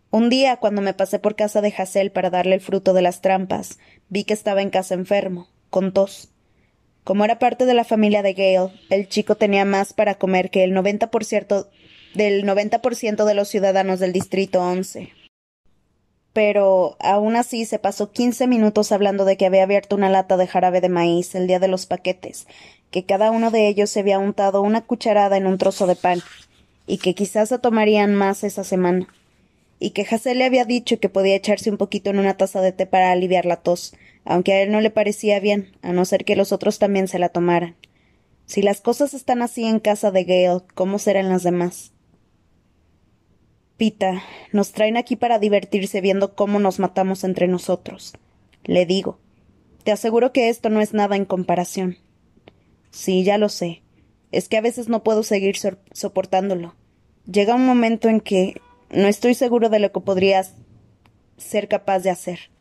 Un 0.10 0.30
día, 0.30 0.56
cuando 0.56 0.82
me 0.82 0.94
pasé 0.94 1.20
por 1.20 1.36
casa 1.36 1.60
de 1.60 1.74
Hassel 1.78 2.14
para 2.14 2.30
darle 2.30 2.56
el 2.56 2.62
fruto 2.62 2.94
de 2.94 3.02
las 3.02 3.20
trampas, 3.20 3.78
vi 4.08 4.24
que 4.24 4.36
estaba 4.36 4.62
en 4.62 4.70
casa 4.70 4.94
enfermo, 4.94 5.50
con 5.70 5.92
tos. 5.92 6.30
Como 7.04 7.26
era 7.26 7.40
parte 7.40 7.66
de 7.66 7.74
la 7.74 7.84
familia 7.84 8.24
de 8.24 8.32
Gale, 8.32 8.72
el 8.90 9.10
chico 9.10 9.36
tenía 9.36 9.66
más 9.66 9.92
para 9.92 10.16
comer 10.16 10.50
que 10.50 10.64
el 10.64 10.74
90% 10.74 11.68
del 12.14 12.46
90% 12.46 13.26
de 13.26 13.34
los 13.34 13.50
ciudadanos 13.50 14.00
del 14.00 14.14
Distrito 14.14 14.62
11 14.62 15.12
pero 16.34 16.96
aún 17.00 17.36
así 17.36 17.66
se 17.66 17.80
pasó 17.80 18.12
quince 18.12 18.48
minutos 18.48 18.92
hablando 18.92 19.26
de 19.26 19.38
que 19.38 19.46
había 19.46 19.64
abierto 19.64 19.96
una 19.96 20.10
lata 20.10 20.38
de 20.38 20.48
jarabe 20.48 20.82
de 20.82 20.90
maíz 20.90 21.36
el 21.36 21.48
día 21.48 21.60
de 21.60 21.68
los 21.68 21.86
paquetes, 21.86 22.48
que 22.90 23.06
cada 23.06 23.32
uno 23.32 23.52
de 23.52 23.68
ellos 23.68 23.90
se 23.90 24.00
había 24.02 24.20
untado 24.20 24.62
una 24.62 24.82
cucharada 24.82 25.38
en 25.38 25.46
un 25.46 25.58
trozo 25.58 25.88
de 25.88 25.96
pan, 25.96 26.22
y 26.88 26.98
que 26.98 27.16
quizás 27.16 27.50
se 27.50 27.60
tomarían 27.60 28.16
más 28.16 28.44
esa 28.44 28.64
semana, 28.64 29.08
y 29.80 29.92
que 29.92 30.06
Hassel 30.10 30.38
le 30.38 30.46
había 30.46 30.66
dicho 30.66 31.00
que 31.00 31.10
podía 31.10 31.36
echarse 31.36 31.70
un 31.70 31.78
poquito 31.78 32.10
en 32.10 32.20
una 32.20 32.38
taza 32.38 32.62
de 32.62 32.72
té 32.72 32.86
para 32.86 33.12
aliviar 33.12 33.46
la 33.46 33.58
tos, 33.58 33.94
aunque 34.24 34.54
a 34.54 34.62
él 34.62 34.72
no 34.72 34.80
le 34.80 34.92
parecía 34.92 35.40
bien, 35.40 35.72
a 35.82 35.92
no 35.92 36.06
ser 36.06 36.24
que 36.24 36.36
los 36.36 36.52
otros 36.52 36.80
también 36.80 37.08
se 37.08 37.20
la 37.20 37.30
tomaran. 37.30 37.76
Si 38.46 38.62
las 38.62 38.82
cosas 38.82 39.14
están 39.14 39.42
así 39.42 39.66
en 39.66 39.80
casa 39.80 40.12
de 40.12 40.24
Gale, 40.24 40.62
¿cómo 40.76 41.00
serán 41.00 41.30
las 41.30 41.44
demás? 41.44 41.94
Pita, 43.82 44.22
nos 44.52 44.74
traen 44.74 44.96
aquí 44.96 45.16
para 45.16 45.40
divertirse 45.40 46.02
viendo 46.02 46.36
cómo 46.36 46.60
nos 46.60 46.78
matamos 46.78 47.24
entre 47.24 47.48
nosotros. 47.48 48.14
Le 48.64 48.86
digo. 48.86 49.18
Te 49.84 49.92
aseguro 49.92 50.32
que 50.32 50.50
esto 50.50 50.70
no 50.70 50.82
es 50.82 50.94
nada 50.94 51.16
en 51.16 51.26
comparación. 51.26 51.98
Sí, 52.92 53.24
ya 53.24 53.40
lo 53.40 53.50
sé. 53.50 53.82
Es 54.32 54.50
que 54.50 54.58
a 54.58 54.62
veces 54.62 54.88
no 54.88 55.02
puedo 55.02 55.24
seguir 55.24 55.56
soportándolo. 55.94 56.76
Llega 57.26 57.56
un 57.56 57.66
momento 57.66 58.08
en 58.08 58.20
que 58.20 58.62
no 58.92 59.08
estoy 59.08 59.34
seguro 59.34 59.68
de 59.70 59.80
lo 59.80 59.92
que 59.92 60.02
podrías 60.02 60.54
ser 61.38 61.68
capaz 61.68 62.02
de 62.02 62.12
hacer. 62.12 62.52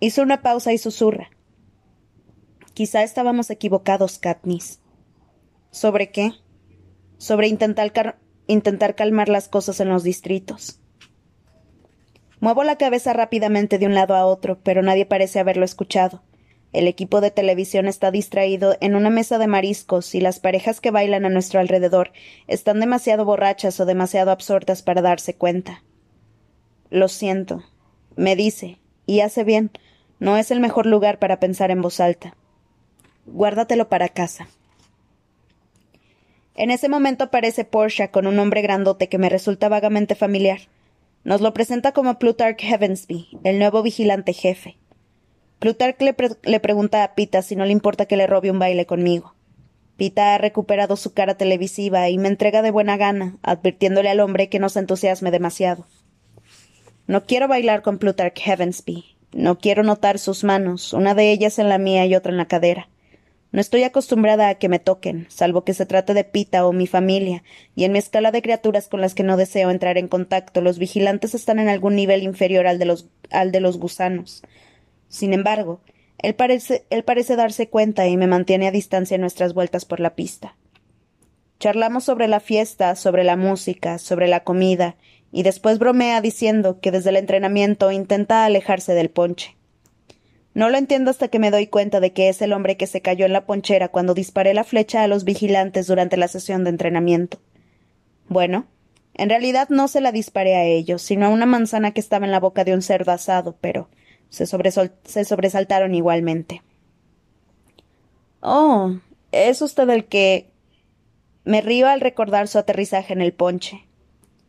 Hizo 0.00 0.22
una 0.22 0.42
pausa 0.42 0.72
y 0.72 0.78
susurra. 0.78 1.30
Quizá 2.74 3.04
estábamos 3.04 3.48
equivocados, 3.48 4.18
Katniss. 4.18 4.80
¿Sobre 5.70 6.10
qué? 6.10 6.32
Sobre 7.16 7.46
intentar, 7.46 8.18
intentar 8.50 8.94
calmar 8.94 9.28
las 9.28 9.48
cosas 9.48 9.80
en 9.80 9.88
los 9.88 10.02
distritos. 10.02 10.80
Muevo 12.40 12.64
la 12.64 12.76
cabeza 12.76 13.12
rápidamente 13.12 13.78
de 13.78 13.86
un 13.86 13.94
lado 13.94 14.14
a 14.14 14.26
otro, 14.26 14.58
pero 14.62 14.82
nadie 14.82 15.04
parece 15.06 15.38
haberlo 15.38 15.64
escuchado. 15.64 16.22
El 16.72 16.86
equipo 16.86 17.20
de 17.20 17.30
televisión 17.30 17.88
está 17.88 18.10
distraído 18.10 18.76
en 18.80 18.94
una 18.94 19.10
mesa 19.10 19.38
de 19.38 19.48
mariscos 19.48 20.14
y 20.14 20.20
las 20.20 20.38
parejas 20.38 20.80
que 20.80 20.90
bailan 20.90 21.24
a 21.24 21.28
nuestro 21.28 21.60
alrededor 21.60 22.12
están 22.46 22.80
demasiado 22.80 23.24
borrachas 23.24 23.78
o 23.80 23.86
demasiado 23.86 24.30
absortas 24.30 24.82
para 24.82 25.02
darse 25.02 25.34
cuenta. 25.34 25.82
Lo 26.88 27.08
siento, 27.08 27.64
me 28.16 28.36
dice, 28.36 28.78
y 29.04 29.20
hace 29.20 29.44
bien, 29.44 29.70
no 30.18 30.36
es 30.36 30.50
el 30.50 30.60
mejor 30.60 30.86
lugar 30.86 31.18
para 31.18 31.40
pensar 31.40 31.70
en 31.70 31.82
voz 31.82 32.00
alta. 32.00 32.36
Guárdatelo 33.26 33.88
para 33.88 34.08
casa. 34.08 34.48
En 36.54 36.70
ese 36.70 36.88
momento 36.88 37.24
aparece 37.24 37.64
Portia 37.64 38.10
con 38.10 38.26
un 38.26 38.38
hombre 38.38 38.62
grandote 38.62 39.08
que 39.08 39.18
me 39.18 39.28
resulta 39.28 39.68
vagamente 39.68 40.14
familiar. 40.14 40.60
Nos 41.24 41.40
lo 41.40 41.52
presenta 41.54 41.92
como 41.92 42.18
Plutarch 42.18 42.60
Heavensby, 42.60 43.38
el 43.44 43.58
nuevo 43.58 43.82
vigilante 43.82 44.32
jefe. 44.32 44.76
Plutarch 45.58 46.00
le, 46.00 46.60
pregunta 46.60 47.04
a 47.04 47.14
Pita 47.14 47.42
si 47.42 47.54
no 47.54 47.66
le 47.66 47.72
importa 47.72 48.06
que 48.06 48.16
le 48.16 48.26
robe 48.26 48.50
un 48.50 48.58
baile 48.58 48.86
conmigo. 48.86 49.34
Pita 49.96 50.34
ha 50.34 50.38
recuperado 50.38 50.96
su 50.96 51.12
cara 51.12 51.36
televisiva 51.36 52.08
y 52.08 52.16
me 52.16 52.28
entrega 52.28 52.62
de 52.62 52.70
buena 52.70 52.96
gana, 52.96 53.36
advirtiéndole 53.42 54.08
al 54.08 54.20
hombre 54.20 54.48
que 54.48 54.58
no 54.58 54.70
se 54.70 54.78
entusiasme 54.78 55.30
demasiado. 55.30 55.86
No 57.06 57.26
quiero 57.26 57.48
bailar 57.48 57.82
con 57.82 57.98
Plutarch 57.98 58.40
Heavensby. 58.40 59.04
No 59.32 59.58
quiero 59.58 59.82
notar 59.82 60.18
sus 60.18 60.42
manos, 60.42 60.92
una 60.94 61.14
de 61.14 61.30
ellas 61.30 61.58
en 61.58 61.68
la 61.68 61.76
mía 61.76 62.06
y 62.06 62.14
otra 62.14 62.32
en 62.32 62.38
la 62.38 62.48
cadera. 62.48 62.88
No 63.52 63.60
estoy 63.60 63.82
acostumbrada 63.82 64.48
a 64.48 64.54
que 64.54 64.68
me 64.68 64.78
toquen, 64.78 65.26
salvo 65.28 65.64
que 65.64 65.74
se 65.74 65.84
trate 65.84 66.14
de 66.14 66.22
Pita 66.22 66.64
o 66.66 66.72
mi 66.72 66.86
familia, 66.86 67.42
y 67.74 67.84
en 67.84 67.92
mi 67.92 67.98
escala 67.98 68.30
de 68.30 68.42
criaturas 68.42 68.86
con 68.86 69.00
las 69.00 69.14
que 69.14 69.24
no 69.24 69.36
deseo 69.36 69.70
entrar 69.70 69.98
en 69.98 70.06
contacto, 70.06 70.60
los 70.60 70.78
vigilantes 70.78 71.34
están 71.34 71.58
en 71.58 71.68
algún 71.68 71.96
nivel 71.96 72.22
inferior 72.22 72.68
al 72.68 72.78
de 72.78 72.84
los, 72.84 73.08
al 73.30 73.50
de 73.50 73.60
los 73.60 73.78
gusanos. 73.78 74.42
Sin 75.08 75.34
embargo, 75.34 75.80
él 76.18 76.34
parece, 76.34 76.86
él 76.90 77.02
parece 77.02 77.34
darse 77.34 77.68
cuenta 77.68 78.06
y 78.06 78.16
me 78.16 78.28
mantiene 78.28 78.68
a 78.68 78.72
distancia 78.72 79.16
en 79.16 79.20
nuestras 79.20 79.52
vueltas 79.52 79.84
por 79.84 79.98
la 79.98 80.14
pista. 80.14 80.56
Charlamos 81.58 82.04
sobre 82.04 82.28
la 82.28 82.40
fiesta, 82.40 82.94
sobre 82.94 83.24
la 83.24 83.36
música, 83.36 83.98
sobre 83.98 84.28
la 84.28 84.44
comida, 84.44 84.96
y 85.32 85.42
después 85.42 85.78
bromea 85.78 86.20
diciendo 86.20 86.80
que 86.80 86.90
desde 86.92 87.10
el 87.10 87.16
entrenamiento 87.16 87.90
intenta 87.90 88.44
alejarse 88.44 88.94
del 88.94 89.10
ponche. 89.10 89.56
No 90.60 90.68
lo 90.68 90.76
entiendo 90.76 91.10
hasta 91.10 91.28
que 91.28 91.38
me 91.38 91.50
doy 91.50 91.68
cuenta 91.68 92.00
de 92.00 92.12
que 92.12 92.28
es 92.28 92.42
el 92.42 92.52
hombre 92.52 92.76
que 92.76 92.86
se 92.86 93.00
cayó 93.00 93.24
en 93.24 93.32
la 93.32 93.46
ponchera 93.46 93.88
cuando 93.88 94.12
disparé 94.12 94.52
la 94.52 94.62
flecha 94.62 95.02
a 95.02 95.06
los 95.06 95.24
vigilantes 95.24 95.86
durante 95.86 96.18
la 96.18 96.28
sesión 96.28 96.64
de 96.64 96.68
entrenamiento. 96.68 97.40
Bueno, 98.28 98.66
en 99.14 99.30
realidad 99.30 99.70
no 99.70 99.88
se 99.88 100.02
la 100.02 100.12
disparé 100.12 100.56
a 100.56 100.64
ellos, 100.64 101.00
sino 101.00 101.24
a 101.24 101.28
una 101.30 101.46
manzana 101.46 101.92
que 101.92 102.00
estaba 102.00 102.26
en 102.26 102.30
la 102.30 102.40
boca 102.40 102.64
de 102.64 102.74
un 102.74 102.82
cerdo 102.82 103.10
asado, 103.10 103.56
pero 103.62 103.88
se, 104.28 104.44
sobresaltaron 104.44 105.94
igualmente. 105.94 106.60
Oh, 108.42 108.96
es 109.32 109.62
usted 109.62 109.88
el 109.88 110.04
que. 110.04 110.50
Me 111.44 111.62
río 111.62 111.88
al 111.88 112.02
recordar 112.02 112.48
su 112.48 112.58
aterrizaje 112.58 113.14
en 113.14 113.22
el 113.22 113.32
ponche. 113.32 113.86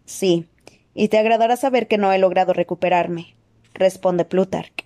Sí, 0.03 0.49
y 0.93 1.07
te 1.07 1.19
agradará 1.19 1.55
saber 1.55 1.87
que 1.87 1.97
no 1.97 2.11
he 2.11 2.17
logrado 2.17 2.51
recuperarme, 2.51 3.33
responde 3.73 4.25
Plutarch. 4.25 4.80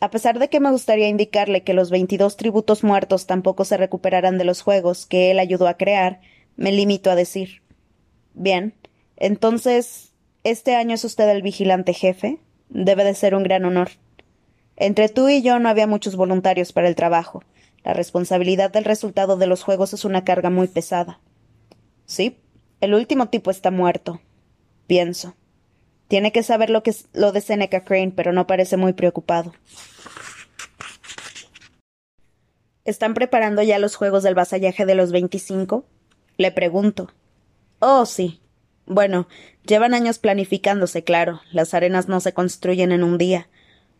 A 0.00 0.10
pesar 0.10 0.38
de 0.38 0.48
que 0.48 0.60
me 0.60 0.70
gustaría 0.70 1.08
indicarle 1.08 1.62
que 1.62 1.74
los 1.74 1.90
veintidós 1.90 2.38
tributos 2.38 2.82
muertos 2.82 3.26
tampoco 3.26 3.66
se 3.66 3.76
recuperarán 3.76 4.38
de 4.38 4.44
los 4.44 4.62
juegos 4.62 5.04
que 5.04 5.30
él 5.30 5.38
ayudó 5.38 5.68
a 5.68 5.76
crear, 5.76 6.20
me 6.56 6.72
limito 6.72 7.10
a 7.10 7.14
decir. 7.14 7.62
Bien, 8.32 8.74
entonces, 9.16 10.14
¿este 10.42 10.74
año 10.74 10.94
es 10.94 11.04
usted 11.04 11.28
el 11.28 11.42
vigilante 11.42 11.92
jefe? 11.92 12.38
Debe 12.70 13.04
de 13.04 13.14
ser 13.14 13.34
un 13.34 13.42
gran 13.42 13.66
honor. 13.66 13.90
Entre 14.76 15.10
tú 15.10 15.28
y 15.28 15.42
yo 15.42 15.58
no 15.58 15.68
había 15.68 15.86
muchos 15.86 16.16
voluntarios 16.16 16.72
para 16.72 16.88
el 16.88 16.94
trabajo. 16.94 17.44
La 17.84 17.92
responsabilidad 17.92 18.70
del 18.70 18.84
resultado 18.84 19.36
de 19.36 19.46
los 19.46 19.62
juegos 19.62 19.92
es 19.92 20.06
una 20.06 20.24
carga 20.24 20.48
muy 20.48 20.68
pesada. 20.68 21.20
Sí, 22.06 22.38
el 22.80 22.94
último 22.94 23.28
tipo 23.28 23.50
está 23.50 23.70
muerto. 23.70 24.22
Pienso. 24.86 25.34
Tiene 26.10 26.32
que 26.32 26.42
saber 26.42 26.70
lo 26.70 26.82
que 26.82 26.90
es 26.90 27.06
lo 27.12 27.30
de 27.30 27.40
Seneca 27.40 27.84
Crane, 27.84 28.12
pero 28.16 28.32
no 28.32 28.48
parece 28.48 28.76
muy 28.76 28.94
preocupado. 28.94 29.54
¿Están 32.84 33.14
preparando 33.14 33.62
ya 33.62 33.78
los 33.78 33.94
juegos 33.94 34.24
del 34.24 34.34
vasallaje 34.34 34.84
de 34.86 34.96
los 34.96 35.12
veinticinco? 35.12 35.86
Le 36.36 36.50
pregunto. 36.50 37.12
Oh, 37.78 38.06
sí. 38.06 38.40
Bueno, 38.86 39.28
llevan 39.64 39.94
años 39.94 40.18
planificándose, 40.18 41.04
claro. 41.04 41.42
Las 41.52 41.74
arenas 41.74 42.08
no 42.08 42.18
se 42.18 42.34
construyen 42.34 42.90
en 42.90 43.04
un 43.04 43.16
día. 43.16 43.48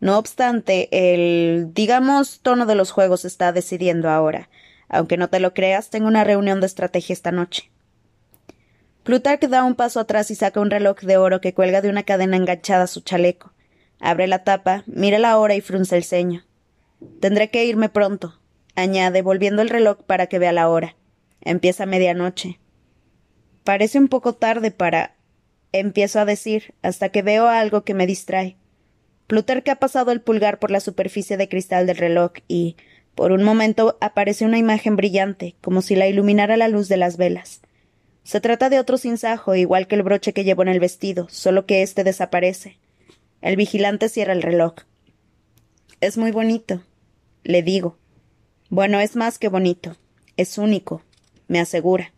No 0.00 0.18
obstante, 0.18 0.88
el, 0.90 1.68
digamos, 1.74 2.40
tono 2.40 2.66
de 2.66 2.74
los 2.74 2.90
juegos 2.90 3.24
está 3.24 3.52
decidiendo 3.52 4.10
ahora. 4.10 4.50
Aunque 4.88 5.16
no 5.16 5.28
te 5.28 5.38
lo 5.38 5.54
creas, 5.54 5.90
tengo 5.90 6.08
una 6.08 6.24
reunión 6.24 6.58
de 6.58 6.66
estrategia 6.66 7.12
esta 7.12 7.30
noche. 7.30 7.70
Plutarch 9.02 9.48
da 9.48 9.64
un 9.64 9.74
paso 9.74 9.98
atrás 9.98 10.30
y 10.30 10.34
saca 10.34 10.60
un 10.60 10.70
reloj 10.70 11.00
de 11.00 11.16
oro 11.16 11.40
que 11.40 11.54
cuelga 11.54 11.80
de 11.80 11.88
una 11.88 12.02
cadena 12.02 12.36
enganchada 12.36 12.84
a 12.84 12.86
su 12.86 13.00
chaleco. 13.00 13.52
Abre 13.98 14.26
la 14.26 14.44
tapa, 14.44 14.84
mira 14.86 15.18
la 15.18 15.38
hora 15.38 15.54
y 15.54 15.60
frunce 15.60 15.96
el 15.96 16.04
ceño. 16.04 16.44
Tendré 17.20 17.50
que 17.50 17.64
irme 17.64 17.88
pronto, 17.88 18.38
añade, 18.74 19.22
volviendo 19.22 19.62
el 19.62 19.70
reloj 19.70 20.02
para 20.04 20.26
que 20.26 20.38
vea 20.38 20.52
la 20.52 20.68
hora. 20.68 20.96
Empieza 21.40 21.86
medianoche. 21.86 22.60
Parece 23.64 23.98
un 23.98 24.08
poco 24.08 24.34
tarde 24.34 24.70
para. 24.70 25.16
empiezo 25.72 26.20
a 26.20 26.24
decir, 26.24 26.74
hasta 26.82 27.08
que 27.08 27.22
veo 27.22 27.48
algo 27.48 27.84
que 27.84 27.94
me 27.94 28.06
distrae. 28.06 28.56
Plutarch 29.26 29.68
ha 29.68 29.76
pasado 29.76 30.12
el 30.12 30.20
pulgar 30.20 30.58
por 30.58 30.70
la 30.70 30.80
superficie 30.80 31.36
de 31.36 31.48
cristal 31.48 31.86
del 31.86 31.96
reloj 31.96 32.32
y, 32.48 32.76
por 33.14 33.32
un 33.32 33.44
momento, 33.44 33.96
aparece 34.00 34.44
una 34.44 34.58
imagen 34.58 34.96
brillante, 34.96 35.54
como 35.60 35.82
si 35.82 35.94
la 35.94 36.08
iluminara 36.08 36.56
la 36.56 36.68
luz 36.68 36.88
de 36.88 36.96
las 36.96 37.16
velas. 37.16 37.62
Se 38.22 38.40
trata 38.40 38.68
de 38.68 38.78
otro 38.78 38.98
sinsajo, 38.98 39.54
igual 39.54 39.86
que 39.86 39.96
el 39.96 40.02
broche 40.02 40.32
que 40.32 40.44
llevo 40.44 40.62
en 40.62 40.68
el 40.68 40.80
vestido, 40.80 41.28
solo 41.30 41.66
que 41.66 41.82
éste 41.82 42.04
desaparece. 42.04 42.78
El 43.40 43.56
vigilante 43.56 44.08
cierra 44.08 44.32
el 44.32 44.42
reloj. 44.42 44.74
Es 46.00 46.16
muy 46.18 46.30
bonito, 46.30 46.82
le 47.42 47.62
digo. 47.62 47.98
Bueno, 48.68 49.00
es 49.00 49.16
más 49.16 49.38
que 49.38 49.48
bonito. 49.48 49.96
Es 50.36 50.58
único, 50.58 51.02
me 51.48 51.60
asegura. 51.60 52.12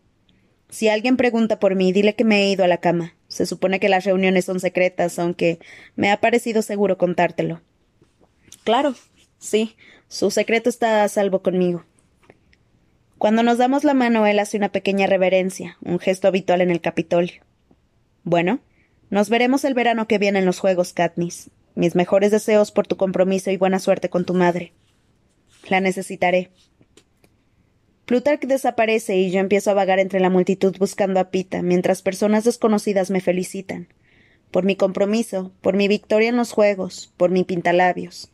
Si 0.69 0.89
alguien 0.89 1.17
pregunta 1.17 1.59
por 1.59 1.75
mí, 1.75 1.91
dile 1.91 2.15
que 2.15 2.23
me 2.23 2.43
he 2.43 2.51
ido 2.51 2.63
a 2.63 2.67
la 2.67 2.77
cama. 2.77 3.15
Se 3.27 3.45
supone 3.45 3.79
que 3.79 3.89
las 3.89 4.05
reuniones 4.05 4.45
son 4.45 4.59
secretas, 4.59 5.19
aunque 5.19 5.59
me 5.95 6.11
ha 6.11 6.19
parecido 6.19 6.61
seguro 6.61 6.97
contártelo. 6.97 7.61
Claro, 8.63 8.95
sí, 9.39 9.75
su 10.07 10.31
secreto 10.31 10.69
está 10.69 11.03
a 11.03 11.09
salvo 11.09 11.41
conmigo. 11.41 11.85
Cuando 13.17 13.43
nos 13.43 13.57
damos 13.57 13.83
la 13.83 13.93
mano, 13.93 14.25
él 14.25 14.39
hace 14.39 14.57
una 14.57 14.69
pequeña 14.69 15.07
reverencia, 15.07 15.77
un 15.81 15.99
gesto 15.99 16.27
habitual 16.27 16.61
en 16.61 16.71
el 16.71 16.81
Capitolio. 16.81 17.43
Bueno, 18.23 18.59
nos 19.09 19.29
veremos 19.29 19.63
el 19.63 19.73
verano 19.73 20.07
que 20.07 20.17
viene 20.17 20.39
en 20.39 20.45
los 20.45 20.59
Juegos, 20.59 20.93
Katniss. 20.93 21.49
Mis 21.75 21.95
mejores 21.95 22.31
deseos 22.31 22.71
por 22.71 22.87
tu 22.87 22.97
compromiso 22.97 23.51
y 23.51 23.57
buena 23.57 23.79
suerte 23.79 24.09
con 24.09 24.25
tu 24.25 24.33
madre. 24.33 24.73
La 25.69 25.79
necesitaré. 25.79 26.51
Plutarch 28.05 28.41
desaparece 28.41 29.15
y 29.17 29.31
yo 29.31 29.39
empiezo 29.39 29.71
a 29.71 29.75
vagar 29.75 29.99
entre 29.99 30.19
la 30.19 30.29
multitud 30.29 30.75
buscando 30.77 31.21
a 31.21 31.29
Pita, 31.31 31.61
mientras 31.61 32.01
personas 32.01 32.43
desconocidas 32.43 33.09
me 33.09 33.21
felicitan. 33.21 33.87
Por 34.51 34.65
mi 34.65 34.75
compromiso, 34.75 35.53
por 35.61 35.77
mi 35.77 35.87
victoria 35.87 36.29
en 36.29 36.35
los 36.35 36.51
juegos, 36.51 37.13
por 37.15 37.31
mi 37.31 37.43
pintalabios. 37.43 38.32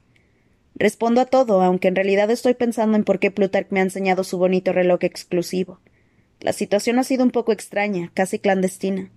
Respondo 0.80 1.20
a 1.20 1.26
todo, 1.26 1.62
aunque 1.62 1.90
en 1.90 1.96
realidad 1.96 2.32
estoy 2.32 2.54
pensando 2.54 2.96
en 2.96 3.04
por 3.04 3.20
qué 3.20 3.32
Plutarch 3.32 3.70
me 3.70 3.82
ha 3.82 3.84
enseñado 3.84 4.24
su 4.24 4.38
bonito 4.38 4.72
reloj 4.72 5.04
exclusivo. 5.04 5.82
La 6.40 6.54
situación 6.54 6.98
ha 7.00 7.04
sido 7.04 7.26
un 7.26 7.32
poco 7.32 7.52
extraña, 7.52 8.12
casi 8.14 8.40
clandestina. 8.40 9.12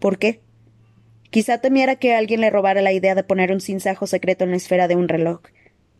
¿Por 0.00 0.18
qué? 0.18 0.40
Quizá 1.28 1.58
temiera 1.58 1.96
que 1.96 2.14
alguien 2.14 2.40
le 2.40 2.48
robara 2.48 2.80
la 2.80 2.94
idea 2.94 3.14
de 3.14 3.24
poner 3.24 3.52
un 3.52 3.60
sinsajo 3.60 4.06
secreto 4.06 4.44
en 4.44 4.50
la 4.52 4.56
esfera 4.56 4.88
de 4.88 4.96
un 4.96 5.08
reloj. 5.08 5.42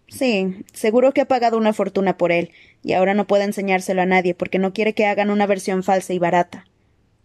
Sí, 0.09 0.65
seguro 0.73 1.13
que 1.13 1.21
ha 1.21 1.29
pagado 1.29 1.59
una 1.59 1.75
fortuna 1.75 2.17
por 2.17 2.33
él, 2.33 2.53
y 2.83 2.95
ahora 2.95 3.13
no 3.13 3.27
puede 3.27 3.45
enseñárselo 3.45 4.01
a 4.01 4.07
nadie 4.07 4.35
porque 4.35 4.59
no 4.59 4.73
quiere 4.73 4.95
que 4.95 5.05
hagan 5.05 5.31
una 5.31 5.47
versión 5.47 5.83
falsa 5.83 6.15
y 6.15 6.19
barata. 6.19 6.65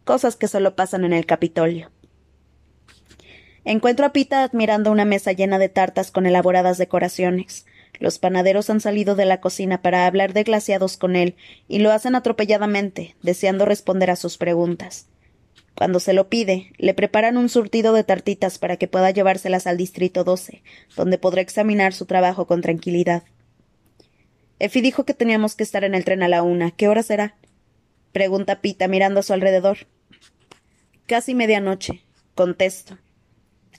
cosas 0.04 0.36
que 0.36 0.50
solo 0.50 0.76
pasan 0.76 1.06
en 1.06 1.14
el 1.14 1.26
Capitolio. 1.26 1.90
Encuentro 3.64 4.08
a 4.08 4.14
Pita 4.14 4.44
admirando 4.44 4.92
una 4.92 5.06
mesa 5.06 5.34
llena 5.34 5.60
de 5.60 5.70
tartas 5.70 6.10
con 6.10 6.26
elaboradas 6.26 6.78
decoraciones. 6.78 7.66
Los 8.00 8.18
panaderos 8.18 8.70
han 8.72 8.82
salido 8.82 9.16
de 9.16 9.26
la 9.26 9.40
cocina 9.40 9.84
para 9.84 10.08
hablar 10.08 10.34
de 10.34 10.44
glaciados 10.44 10.98
con 10.98 11.16
él, 11.16 11.36
y 11.68 11.80
lo 11.80 11.92
hacen 11.92 12.16
atropelladamente, 12.16 13.16
deseando 13.22 13.66
responder 13.66 14.10
a 14.10 14.16
sus 14.16 14.38
preguntas. 14.38 15.08
Cuando 15.76 16.00
se 16.00 16.14
lo 16.14 16.28
pide, 16.28 16.74
le 16.78 16.96
preparan 16.96 17.38
un 17.38 17.50
surtido 17.50 17.94
de 17.94 18.04
tartitas 18.04 18.58
para 18.58 18.78
que 18.78 18.88
pueda 18.88 19.12
llevárselas 19.12 19.68
al 19.68 19.78
Distrito 19.78 20.24
12, 20.24 20.64
donde 20.96 21.20
podrá 21.20 21.42
examinar 21.42 21.94
su 21.94 22.06
trabajo 22.06 22.48
con 22.48 22.62
tranquilidad. 22.62 23.24
Effie 24.58 24.82
dijo 24.82 25.06
que 25.06 25.14
teníamos 25.14 25.56
que 25.56 25.64
estar 25.64 25.84
en 25.84 25.96
el 25.96 26.06
tren 26.06 26.24
a 26.24 26.28
la 26.28 26.44
una. 26.44 26.72
¿Qué 26.72 26.88
hora 26.88 27.04
será? 27.04 27.36
Pregunta 28.12 28.62
Pita 28.62 28.88
mirando 28.88 29.20
a 29.20 29.24
su 29.24 29.34
alrededor. 29.34 29.88
Casi 31.06 31.34
medianoche. 31.34 32.04
Contesto. 32.36 32.98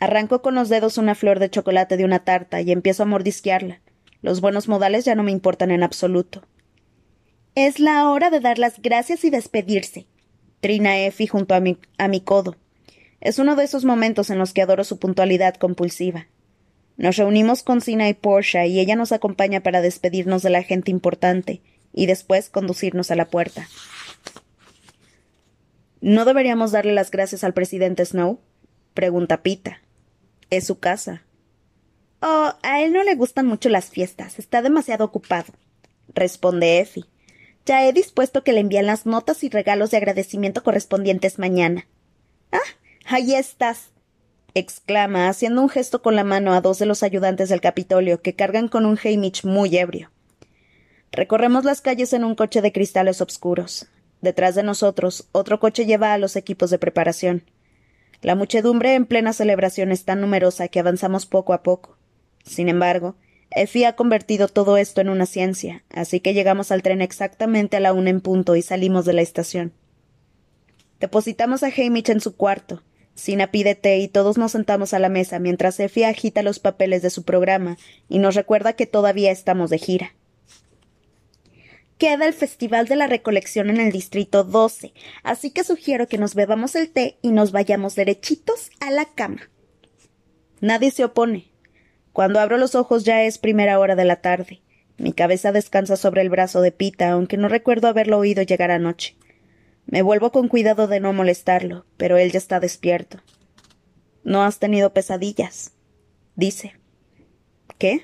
Arranco 0.02 0.42
con 0.42 0.56
los 0.56 0.68
dedos 0.68 0.98
una 0.98 1.14
flor 1.14 1.38
de 1.38 1.48
chocolate 1.48 1.96
de 1.96 2.04
una 2.04 2.24
tarta 2.24 2.60
y 2.60 2.72
empiezo 2.72 3.04
a 3.04 3.06
mordisquearla. 3.06 3.78
Los 4.20 4.40
buenos 4.40 4.66
modales 4.66 5.04
ya 5.04 5.14
no 5.14 5.22
me 5.22 5.30
importan 5.30 5.70
en 5.70 5.84
absoluto. 5.84 6.42
Es 7.54 7.78
la 7.78 8.10
hora 8.10 8.28
de 8.28 8.40
dar 8.40 8.58
las 8.58 8.82
gracias 8.82 9.22
y 9.24 9.30
despedirse, 9.30 10.08
trina 10.58 10.98
Effie 10.98 11.28
junto 11.28 11.54
a 11.54 11.60
mi, 11.60 11.78
a 11.98 12.08
mi 12.08 12.20
codo. 12.20 12.56
Es 13.20 13.38
uno 13.38 13.54
de 13.54 13.62
esos 13.62 13.84
momentos 13.84 14.28
en 14.30 14.40
los 14.40 14.52
que 14.52 14.62
adoro 14.62 14.82
su 14.82 14.98
puntualidad 14.98 15.54
compulsiva. 15.54 16.26
Nos 16.96 17.14
reunimos 17.14 17.62
con 17.62 17.80
Sina 17.80 18.08
y 18.08 18.14
Portia 18.14 18.66
y 18.66 18.80
ella 18.80 18.96
nos 18.96 19.12
acompaña 19.12 19.60
para 19.60 19.82
despedirnos 19.82 20.42
de 20.42 20.50
la 20.50 20.64
gente 20.64 20.90
importante 20.90 21.62
y 21.92 22.06
después 22.06 22.50
conducirnos 22.50 23.12
a 23.12 23.14
la 23.14 23.28
puerta. 23.28 23.68
¿No 26.00 26.24
deberíamos 26.24 26.72
darle 26.72 26.92
las 26.92 27.12
gracias 27.12 27.44
al 27.44 27.54
presidente 27.54 28.04
Snow? 28.04 28.40
pregunta 28.94 29.44
Pita. 29.44 29.78
Es 30.52 30.66
su 30.66 30.78
casa. 30.78 31.22
Oh, 32.20 32.52
a 32.62 32.82
él 32.82 32.92
no 32.92 33.02
le 33.04 33.14
gustan 33.14 33.46
mucho 33.46 33.70
las 33.70 33.88
fiestas. 33.88 34.38
Está 34.38 34.60
demasiado 34.60 35.02
ocupado. 35.02 35.50
responde 36.14 36.78
Effie. 36.78 37.06
Ya 37.64 37.88
he 37.88 37.94
dispuesto 37.94 38.44
que 38.44 38.52
le 38.52 38.60
envíen 38.60 38.84
las 38.84 39.06
notas 39.06 39.44
y 39.44 39.48
regalos 39.48 39.90
de 39.90 39.96
agradecimiento 39.96 40.62
correspondientes 40.62 41.38
mañana. 41.38 41.86
Ah, 42.52 42.58
ahí 43.06 43.34
estás. 43.34 43.92
exclama, 44.52 45.30
haciendo 45.30 45.62
un 45.62 45.70
gesto 45.70 46.02
con 46.02 46.16
la 46.16 46.24
mano 46.24 46.52
a 46.52 46.60
dos 46.60 46.78
de 46.78 46.84
los 46.84 47.02
ayudantes 47.02 47.48
del 47.48 47.62
Capitolio 47.62 48.20
que 48.20 48.36
cargan 48.36 48.68
con 48.68 48.84
un 48.84 48.98
Hamish 49.02 49.46
muy 49.46 49.74
ebrio. 49.78 50.10
Recorremos 51.12 51.64
las 51.64 51.80
calles 51.80 52.12
en 52.12 52.24
un 52.24 52.34
coche 52.34 52.60
de 52.60 52.72
cristales 52.72 53.22
oscuros. 53.22 53.86
Detrás 54.20 54.54
de 54.54 54.64
nosotros, 54.64 55.30
otro 55.32 55.60
coche 55.60 55.86
lleva 55.86 56.12
a 56.12 56.18
los 56.18 56.36
equipos 56.36 56.68
de 56.68 56.78
preparación. 56.78 57.42
La 58.22 58.36
muchedumbre 58.36 58.94
en 58.94 59.04
plena 59.04 59.32
celebración 59.32 59.90
es 59.90 60.04
tan 60.04 60.20
numerosa 60.20 60.68
que 60.68 60.78
avanzamos 60.78 61.26
poco 61.26 61.52
a 61.52 61.64
poco. 61.64 61.98
Sin 62.44 62.68
embargo, 62.68 63.16
Effie 63.50 63.84
ha 63.84 63.96
convertido 63.96 64.46
todo 64.46 64.76
esto 64.76 65.00
en 65.00 65.08
una 65.08 65.26
ciencia, 65.26 65.82
así 65.90 66.20
que 66.20 66.32
llegamos 66.32 66.70
al 66.70 66.82
tren 66.82 67.02
exactamente 67.02 67.76
a 67.76 67.80
la 67.80 67.92
una 67.92 68.10
en 68.10 68.20
punto 68.20 68.54
y 68.54 68.62
salimos 68.62 69.04
de 69.04 69.12
la 69.12 69.22
estación. 69.22 69.72
Depositamos 71.00 71.64
a 71.64 71.72
Hamish 71.76 72.10
en 72.10 72.20
su 72.20 72.36
cuarto. 72.36 72.84
Sina 73.14 73.50
pide 73.50 73.74
té 73.74 73.98
y 73.98 74.06
todos 74.06 74.38
nos 74.38 74.52
sentamos 74.52 74.94
a 74.94 75.00
la 75.00 75.08
mesa 75.08 75.40
mientras 75.40 75.80
Effie 75.80 76.06
agita 76.06 76.44
los 76.44 76.60
papeles 76.60 77.02
de 77.02 77.10
su 77.10 77.24
programa 77.24 77.76
y 78.08 78.20
nos 78.20 78.36
recuerda 78.36 78.74
que 78.74 78.86
todavía 78.86 79.32
estamos 79.32 79.68
de 79.68 79.78
gira 79.78 80.14
queda 81.98 82.26
el 82.26 82.34
Festival 82.34 82.86
de 82.86 82.96
la 82.96 83.06
Recolección 83.06 83.70
en 83.70 83.80
el 83.80 83.92
Distrito 83.92 84.44
12, 84.44 84.92
así 85.22 85.50
que 85.50 85.64
sugiero 85.64 86.06
que 86.06 86.18
nos 86.18 86.34
bebamos 86.34 86.74
el 86.74 86.90
té 86.90 87.18
y 87.22 87.30
nos 87.30 87.52
vayamos 87.52 87.94
derechitos 87.94 88.70
a 88.80 88.90
la 88.90 89.06
cama. 89.06 89.50
Nadie 90.60 90.90
se 90.90 91.04
opone. 91.04 91.50
Cuando 92.12 92.40
abro 92.40 92.58
los 92.58 92.74
ojos 92.74 93.04
ya 93.04 93.22
es 93.22 93.38
primera 93.38 93.78
hora 93.78 93.96
de 93.96 94.04
la 94.04 94.16
tarde. 94.16 94.62
Mi 94.98 95.12
cabeza 95.12 95.50
descansa 95.50 95.96
sobre 95.96 96.22
el 96.22 96.30
brazo 96.30 96.60
de 96.60 96.70
Pita, 96.70 97.10
aunque 97.10 97.36
no 97.36 97.48
recuerdo 97.48 97.88
haberlo 97.88 98.18
oído 98.18 98.42
llegar 98.42 98.70
anoche. 98.70 99.16
Me 99.86 100.02
vuelvo 100.02 100.30
con 100.30 100.48
cuidado 100.48 100.86
de 100.86 101.00
no 101.00 101.12
molestarlo, 101.12 101.86
pero 101.96 102.18
él 102.18 102.30
ya 102.30 102.38
está 102.38 102.60
despierto. 102.60 103.18
No 104.22 104.44
has 104.44 104.58
tenido 104.58 104.92
pesadillas, 104.92 105.72
dice. 106.36 106.74
¿Qué? 107.78 108.02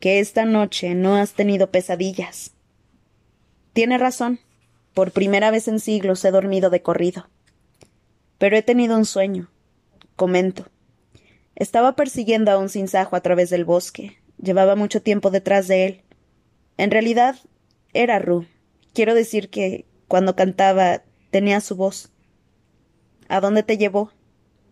Que 0.00 0.20
esta 0.20 0.44
noche 0.44 0.94
no 0.94 1.16
has 1.16 1.32
tenido 1.32 1.70
pesadillas. 1.70 2.52
Tiene 3.78 3.96
razón. 3.96 4.40
Por 4.92 5.12
primera 5.12 5.52
vez 5.52 5.68
en 5.68 5.78
siglos 5.78 6.24
he 6.24 6.32
dormido 6.32 6.68
de 6.68 6.82
corrido. 6.82 7.28
Pero 8.36 8.56
he 8.56 8.62
tenido 8.62 8.96
un 8.96 9.04
sueño. 9.04 9.52
Comento. 10.16 10.66
Estaba 11.54 11.94
persiguiendo 11.94 12.50
a 12.50 12.58
un 12.58 12.70
sinsajo 12.70 13.14
a 13.14 13.20
través 13.20 13.50
del 13.50 13.64
bosque. 13.64 14.18
Llevaba 14.42 14.74
mucho 14.74 15.00
tiempo 15.00 15.30
detrás 15.30 15.68
de 15.68 15.86
él. 15.86 16.02
En 16.76 16.90
realidad, 16.90 17.36
era 17.92 18.18
Ru. 18.18 18.46
Quiero 18.94 19.14
decir 19.14 19.48
que, 19.48 19.86
cuando 20.08 20.34
cantaba, 20.34 21.04
tenía 21.30 21.60
su 21.60 21.76
voz. 21.76 22.10
¿A 23.28 23.38
dónde 23.40 23.62
te 23.62 23.78
llevó? 23.78 24.10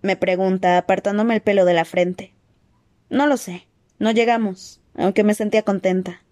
me 0.02 0.16
pregunta, 0.16 0.78
apartándome 0.78 1.36
el 1.36 1.42
pelo 1.42 1.64
de 1.64 1.74
la 1.74 1.84
frente. 1.84 2.34
No 3.08 3.28
lo 3.28 3.36
sé. 3.36 3.68
No 4.00 4.10
llegamos, 4.10 4.80
aunque 4.96 5.22
me 5.22 5.34
sentía 5.34 5.62
contenta. 5.62 6.24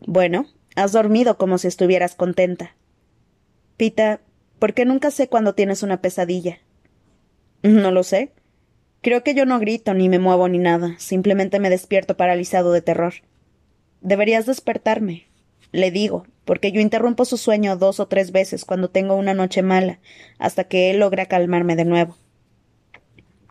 Bueno, 0.00 0.48
Has 0.74 0.92
dormido 0.92 1.38
como 1.38 1.58
si 1.58 1.68
estuvieras 1.68 2.14
contenta. 2.14 2.74
Pita, 3.76 4.20
¿por 4.58 4.74
qué 4.74 4.84
nunca 4.84 5.10
sé 5.10 5.28
cuando 5.28 5.54
tienes 5.54 5.82
una 5.82 6.00
pesadilla? 6.00 6.58
No 7.62 7.90
lo 7.90 8.02
sé. 8.02 8.32
Creo 9.00 9.22
que 9.22 9.34
yo 9.34 9.46
no 9.46 9.58
grito, 9.58 9.94
ni 9.94 10.08
me 10.08 10.18
muevo, 10.18 10.48
ni 10.48 10.58
nada. 10.58 10.94
Simplemente 10.98 11.60
me 11.60 11.70
despierto 11.70 12.16
paralizado 12.16 12.72
de 12.72 12.82
terror. 12.82 13.14
Deberías 14.00 14.46
despertarme, 14.46 15.28
le 15.72 15.90
digo, 15.90 16.26
porque 16.44 16.72
yo 16.72 16.80
interrumpo 16.80 17.24
su 17.24 17.36
sueño 17.36 17.76
dos 17.76 18.00
o 18.00 18.06
tres 18.06 18.32
veces 18.32 18.64
cuando 18.64 18.90
tengo 18.90 19.14
una 19.16 19.34
noche 19.34 19.62
mala, 19.62 19.98
hasta 20.38 20.64
que 20.64 20.90
él 20.90 20.98
logra 20.98 21.26
calmarme 21.26 21.74
de 21.76 21.84
nuevo. 21.84 22.16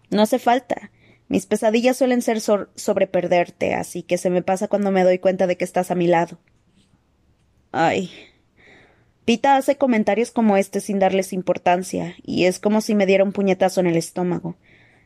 No 0.09 0.21
hace 0.21 0.39
falta. 0.39 0.91
Mis 1.27 1.45
pesadillas 1.45 1.97
suelen 1.97 2.21
ser 2.21 2.39
sobre 2.39 3.07
perderte, 3.07 3.73
así 3.73 4.03
que 4.03 4.17
se 4.17 4.29
me 4.29 4.43
pasa 4.43 4.67
cuando 4.67 4.91
me 4.91 5.03
doy 5.03 5.19
cuenta 5.19 5.47
de 5.47 5.57
que 5.57 5.65
estás 5.65 5.89
a 5.89 5.95
mi 5.95 6.07
lado. 6.07 6.37
Ay. 7.75 8.11
Pita 9.25 9.55
hace 9.55 9.77
comentarios 9.77 10.29
como 10.29 10.57
este 10.57 10.79
sin 10.79 10.99
darles 10.99 11.33
importancia, 11.33 12.15
y 12.21 12.45
es 12.45 12.59
como 12.59 12.81
si 12.81 12.93
me 12.93 13.07
diera 13.07 13.23
un 13.23 13.31
puñetazo 13.31 13.79
en 13.79 13.87
el 13.87 13.97
estómago. 13.97 14.55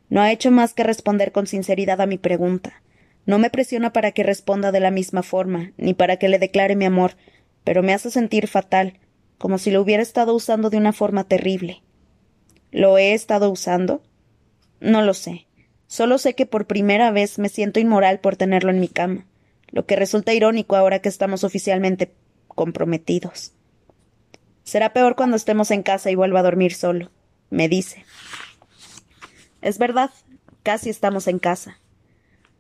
No 0.09 0.19
ha 0.19 0.33
hecho 0.33 0.51
más 0.51 0.73
que 0.73 0.83
responder 0.83 1.31
con 1.31 1.47
sinceridad 1.47 2.01
a 2.01 2.05
mi 2.07 2.17
pregunta. 2.17 2.83
No 3.25 3.39
me 3.39 3.49
presiona 3.49 3.93
para 3.93 4.11
que 4.11 4.23
responda 4.23 4.73
de 4.73 4.81
la 4.81 4.91
misma 4.91 5.23
forma, 5.23 5.71
ni 5.77 5.93
para 5.93 6.17
que 6.17 6.27
le 6.27 6.39
declare 6.39 6.75
mi 6.75 6.83
amor, 6.83 7.13
pero 7.63 7.83
me 7.83 7.93
hace 7.93 8.11
sentir 8.11 8.49
fatal, 8.49 8.99
como 9.37 9.59
si 9.59 9.71
lo 9.71 9.81
hubiera 9.81 10.03
estado 10.03 10.35
usando 10.35 10.69
de 10.69 10.75
una 10.75 10.91
forma 10.91 11.23
terrible. 11.23 11.83
¿Lo 12.71 12.97
he 12.97 13.13
estado 13.13 13.49
usando? 13.49 14.03
No 14.81 15.01
lo 15.01 15.13
sé. 15.13 15.47
Solo 15.87 16.17
sé 16.17 16.35
que 16.35 16.45
por 16.45 16.67
primera 16.67 17.11
vez 17.11 17.39
me 17.39 17.47
siento 17.47 17.79
inmoral 17.79 18.19
por 18.19 18.35
tenerlo 18.35 18.71
en 18.71 18.81
mi 18.81 18.89
cama, 18.89 19.25
lo 19.69 19.85
que 19.85 19.95
resulta 19.95 20.33
irónico 20.33 20.75
ahora 20.75 20.99
que 20.99 21.07
estamos 21.07 21.45
oficialmente 21.45 22.11
comprometidos. 22.57 23.53
Será 24.63 24.91
peor 24.91 25.15
cuando 25.15 25.37
estemos 25.37 25.71
en 25.71 25.83
casa 25.83 26.11
y 26.11 26.15
vuelva 26.15 26.41
a 26.41 26.43
dormir 26.43 26.73
solo, 26.73 27.11
me 27.49 27.69
dice. 27.69 28.03
Es 29.61 29.77
verdad, 29.77 30.09
casi 30.63 30.89
estamos 30.89 31.27
en 31.27 31.39
casa. 31.39 31.79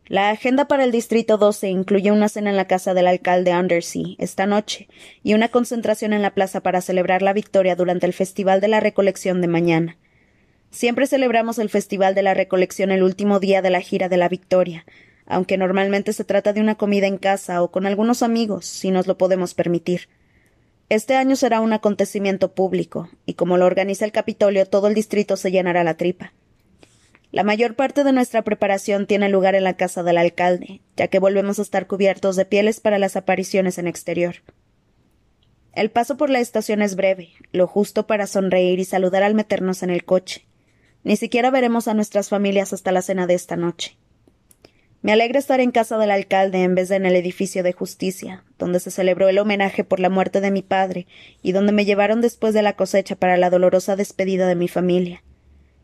La 0.05 0.29
agenda 0.29 0.69
para 0.69 0.85
el 0.85 0.91
Distrito 0.91 1.37
12 1.37 1.67
incluye 1.67 2.11
una 2.11 2.29
cena 2.29 2.51
en 2.51 2.55
la 2.55 2.67
casa 2.67 2.93
del 2.93 3.07
alcalde 3.07 3.51
Undersea 3.51 4.15
esta 4.19 4.45
noche 4.45 4.87
y 5.21 5.33
una 5.33 5.49
concentración 5.49 6.13
en 6.13 6.21
la 6.21 6.33
plaza 6.33 6.61
para 6.61 6.79
celebrar 6.79 7.21
la 7.21 7.33
victoria 7.33 7.75
durante 7.75 8.05
el 8.05 8.13
Festival 8.13 8.61
de 8.61 8.69
la 8.69 8.79
Recolección 8.79 9.41
de 9.41 9.47
mañana. 9.47 9.97
Siempre 10.69 11.07
celebramos 11.07 11.59
el 11.59 11.69
Festival 11.69 12.15
de 12.15 12.21
la 12.21 12.33
Recolección 12.33 12.91
el 12.91 13.03
último 13.03 13.39
día 13.39 13.61
de 13.61 13.69
la 13.69 13.81
gira 13.81 14.09
de 14.09 14.17
la 14.17 14.29
Victoria, 14.29 14.85
aunque 15.27 15.57
normalmente 15.57 16.13
se 16.13 16.23
trata 16.23 16.53
de 16.53 16.61
una 16.61 16.75
comida 16.75 17.07
en 17.07 17.17
casa 17.17 17.61
o 17.61 17.69
con 17.71 17.85
algunos 17.85 18.23
amigos, 18.23 18.65
si 18.65 18.91
nos 18.91 19.07
lo 19.07 19.17
podemos 19.17 19.53
permitir. 19.53 20.09
Este 20.89 21.15
año 21.15 21.35
será 21.35 21.59
un 21.59 21.73
acontecimiento 21.73 22.53
público, 22.53 23.09
y 23.25 23.33
como 23.33 23.57
lo 23.57 23.65
organiza 23.65 24.05
el 24.05 24.13
Capitolio, 24.13 24.65
todo 24.65 24.87
el 24.87 24.93
distrito 24.93 25.35
se 25.35 25.51
llenará 25.51 25.83
la 25.83 25.97
tripa. 25.97 26.33
La 27.31 27.43
mayor 27.43 27.75
parte 27.75 28.05
de 28.05 28.13
nuestra 28.13 28.41
preparación 28.43 29.05
tiene 29.05 29.27
lugar 29.27 29.53
en 29.53 29.65
la 29.65 29.75
casa 29.75 30.01
del 30.01 30.17
alcalde, 30.17 30.81
ya 30.95 31.09
que 31.09 31.19
volvemos 31.19 31.59
a 31.59 31.61
estar 31.61 31.87
cubiertos 31.87 32.37
de 32.37 32.45
pieles 32.45 32.79
para 32.79 32.99
las 32.99 33.17
apariciones 33.17 33.77
en 33.77 33.87
exterior. 33.87 34.35
El 35.73 35.91
paso 35.91 36.15
por 36.15 36.29
la 36.29 36.39
estación 36.39 36.81
es 36.81 36.95
breve, 36.95 37.33
lo 37.51 37.67
justo 37.67 38.07
para 38.07 38.25
sonreír 38.25 38.79
y 38.79 38.85
saludar 38.85 39.23
al 39.23 39.35
meternos 39.35 39.83
en 39.83 39.89
el 39.89 40.05
coche. 40.05 40.47
Ni 41.03 41.17
siquiera 41.17 41.51
veremos 41.51 41.87
a 41.89 41.93
nuestras 41.93 42.29
familias 42.29 42.71
hasta 42.71 42.93
la 42.93 43.01
cena 43.01 43.27
de 43.27 43.33
esta 43.33 43.57
noche. 43.57 43.97
Me 45.07 45.13
alegra 45.13 45.39
estar 45.39 45.61
en 45.61 45.71
casa 45.71 45.97
del 45.97 46.11
alcalde 46.11 46.63
en 46.63 46.75
vez 46.75 46.89
de 46.89 46.97
en 46.97 47.05
el 47.05 47.15
edificio 47.15 47.63
de 47.63 47.71
justicia, 47.71 48.43
donde 48.59 48.81
se 48.81 48.91
celebró 48.91 49.29
el 49.29 49.39
homenaje 49.39 49.85
por 49.85 50.01
la 50.01 50.09
muerte 50.09 50.41
de 50.41 50.51
mi 50.51 50.63
padre 50.63 51.07
y 51.41 51.53
donde 51.53 51.71
me 51.71 51.85
llevaron 51.85 52.19
después 52.19 52.53
de 52.53 52.61
la 52.61 52.75
cosecha 52.75 53.15
para 53.15 53.37
la 53.37 53.49
dolorosa 53.49 53.95
despedida 53.95 54.47
de 54.47 54.55
mi 54.55 54.67
familia. 54.67 55.23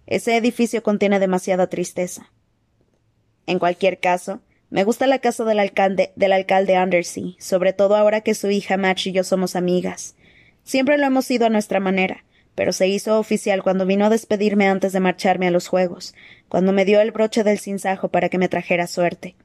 Ese 0.07 0.35
edificio 0.35 0.83
contiene 0.83 1.21
demasiada 1.21 1.67
tristeza. 1.67 2.33
En 3.47 3.59
cualquier 3.59 4.01
caso, 4.01 4.41
me 4.69 4.83
gusta 4.83 5.07
la 5.07 5.19
casa 5.19 5.45
del 5.45 5.59
alcalde, 5.59 6.11
del 6.17 6.33
alcalde 6.33 6.77
Undersea, 6.77 7.31
sobre 7.39 7.71
todo 7.71 7.95
ahora 7.95 8.19
que 8.19 8.33
su 8.33 8.49
hija 8.49 8.75
Match 8.75 9.07
y 9.07 9.13
yo 9.13 9.23
somos 9.23 9.55
amigas. 9.55 10.17
Siempre 10.65 10.97
lo 10.97 11.05
hemos 11.05 11.23
sido 11.23 11.45
a 11.45 11.49
nuestra 11.49 11.79
manera, 11.79 12.25
pero 12.55 12.73
se 12.73 12.87
hizo 12.87 13.19
oficial 13.19 13.63
cuando 13.63 13.85
vino 13.85 14.05
a 14.05 14.09
despedirme 14.09 14.67
antes 14.67 14.93
de 14.93 14.99
marcharme 14.99 15.47
a 15.47 15.51
los 15.51 15.67
juegos, 15.67 16.13
cuando 16.49 16.71
me 16.71 16.85
dio 16.85 17.01
el 17.01 17.11
broche 17.11 17.43
del 17.43 17.59
sinsajo 17.59 18.09
para 18.09 18.29
que 18.29 18.37
me 18.37 18.49
trajera 18.49 18.87
suerte. 18.87 19.35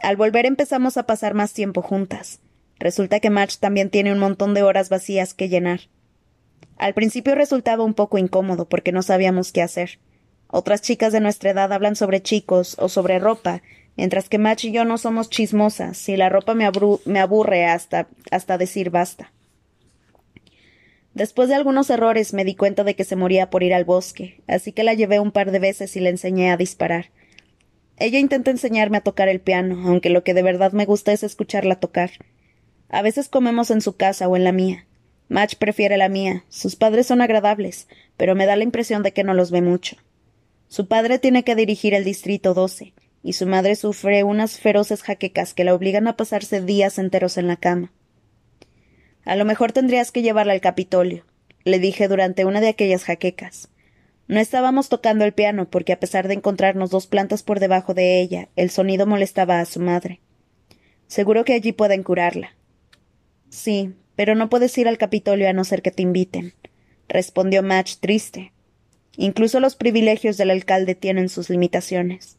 Al 0.00 0.16
volver 0.16 0.46
empezamos 0.46 0.96
a 0.96 1.04
pasar 1.04 1.34
más 1.34 1.52
tiempo 1.52 1.82
juntas. 1.82 2.40
Resulta 2.78 3.20
que 3.20 3.30
Match 3.30 3.56
también 3.56 3.90
tiene 3.90 4.12
un 4.12 4.18
montón 4.18 4.54
de 4.54 4.62
horas 4.62 4.88
vacías 4.88 5.34
que 5.34 5.48
llenar. 5.48 5.80
Al 6.76 6.94
principio 6.94 7.34
resultaba 7.34 7.84
un 7.84 7.94
poco 7.94 8.18
incómodo 8.18 8.68
porque 8.68 8.92
no 8.92 9.02
sabíamos 9.02 9.52
qué 9.52 9.62
hacer. 9.62 9.98
Otras 10.48 10.82
chicas 10.82 11.12
de 11.12 11.20
nuestra 11.20 11.50
edad 11.50 11.72
hablan 11.72 11.96
sobre 11.96 12.22
chicos 12.22 12.76
o 12.78 12.88
sobre 12.88 13.18
ropa, 13.18 13.62
mientras 13.96 14.28
que 14.28 14.38
Match 14.38 14.66
y 14.66 14.72
yo 14.72 14.84
no 14.84 14.98
somos 14.98 15.30
chismosas 15.30 16.08
y 16.08 16.16
la 16.16 16.28
ropa 16.28 16.54
me, 16.54 16.70
me 17.06 17.20
aburre 17.20 17.64
hasta, 17.64 18.08
hasta 18.30 18.58
decir 18.58 18.90
basta. 18.90 19.32
Después 21.16 21.48
de 21.48 21.54
algunos 21.54 21.88
errores 21.88 22.34
me 22.34 22.44
di 22.44 22.54
cuenta 22.54 22.84
de 22.84 22.94
que 22.94 23.04
se 23.04 23.16
moría 23.16 23.48
por 23.48 23.62
ir 23.62 23.72
al 23.72 23.86
bosque, 23.86 24.42
así 24.46 24.72
que 24.72 24.84
la 24.84 24.92
llevé 24.92 25.18
un 25.18 25.32
par 25.32 25.50
de 25.50 25.58
veces 25.58 25.96
y 25.96 26.00
le 26.00 26.10
enseñé 26.10 26.50
a 26.50 26.58
disparar. 26.58 27.06
Ella 27.96 28.18
intenta 28.18 28.50
enseñarme 28.50 28.98
a 28.98 29.00
tocar 29.00 29.30
el 29.30 29.40
piano, 29.40 29.88
aunque 29.88 30.10
lo 30.10 30.22
que 30.24 30.34
de 30.34 30.42
verdad 30.42 30.72
me 30.72 30.84
gusta 30.84 31.14
es 31.14 31.22
escucharla 31.22 31.76
tocar. 31.76 32.10
A 32.90 33.00
veces 33.00 33.30
comemos 33.30 33.70
en 33.70 33.80
su 33.80 33.96
casa 33.96 34.28
o 34.28 34.36
en 34.36 34.44
la 34.44 34.52
mía. 34.52 34.84
Match 35.30 35.54
prefiere 35.54 35.96
la 35.96 36.10
mía. 36.10 36.44
Sus 36.50 36.76
padres 36.76 37.06
son 37.06 37.22
agradables, 37.22 37.88
pero 38.18 38.34
me 38.34 38.44
da 38.44 38.54
la 38.54 38.64
impresión 38.64 39.02
de 39.02 39.14
que 39.14 39.24
no 39.24 39.32
los 39.32 39.50
ve 39.50 39.62
mucho. 39.62 39.96
Su 40.68 40.86
padre 40.86 41.18
tiene 41.18 41.44
que 41.44 41.56
dirigir 41.56 41.94
el 41.94 42.04
distrito 42.04 42.52
12, 42.52 42.92
y 43.22 43.32
su 43.32 43.46
madre 43.46 43.74
sufre 43.76 44.22
unas 44.22 44.60
feroces 44.60 45.02
jaquecas 45.02 45.54
que 45.54 45.64
la 45.64 45.72
obligan 45.72 46.08
a 46.08 46.16
pasarse 46.18 46.60
días 46.60 46.98
enteros 46.98 47.38
en 47.38 47.48
la 47.48 47.56
cama. 47.56 47.90
A 49.26 49.34
lo 49.34 49.44
mejor 49.44 49.72
tendrías 49.72 50.12
que 50.12 50.22
llevarla 50.22 50.52
al 50.52 50.60
Capitolio, 50.60 51.26
le 51.64 51.80
dije 51.80 52.06
durante 52.06 52.44
una 52.44 52.60
de 52.60 52.68
aquellas 52.68 53.02
jaquecas. 53.02 53.68
No 54.28 54.38
estábamos 54.38 54.88
tocando 54.88 55.24
el 55.24 55.32
piano 55.32 55.68
porque 55.68 55.92
a 55.92 55.98
pesar 55.98 56.28
de 56.28 56.34
encontrarnos 56.34 56.90
dos 56.90 57.08
plantas 57.08 57.42
por 57.42 57.58
debajo 57.58 57.92
de 57.92 58.20
ella, 58.20 58.48
el 58.54 58.70
sonido 58.70 59.04
molestaba 59.04 59.60
a 59.60 59.64
su 59.64 59.80
madre. 59.80 60.20
Seguro 61.08 61.44
que 61.44 61.54
allí 61.54 61.72
pueden 61.72 62.04
curarla. 62.04 62.54
Sí, 63.50 63.94
pero 64.14 64.36
no 64.36 64.48
puedes 64.48 64.78
ir 64.78 64.86
al 64.86 64.96
Capitolio 64.96 65.48
a 65.48 65.52
no 65.52 65.64
ser 65.64 65.82
que 65.82 65.90
te 65.90 66.02
inviten, 66.02 66.54
respondió 67.08 67.64
Match 67.64 67.96
triste. 67.98 68.52
Incluso 69.16 69.58
los 69.58 69.74
privilegios 69.74 70.36
del 70.36 70.50
alcalde 70.50 70.94
tienen 70.94 71.28
sus 71.28 71.50
limitaciones. 71.50 72.38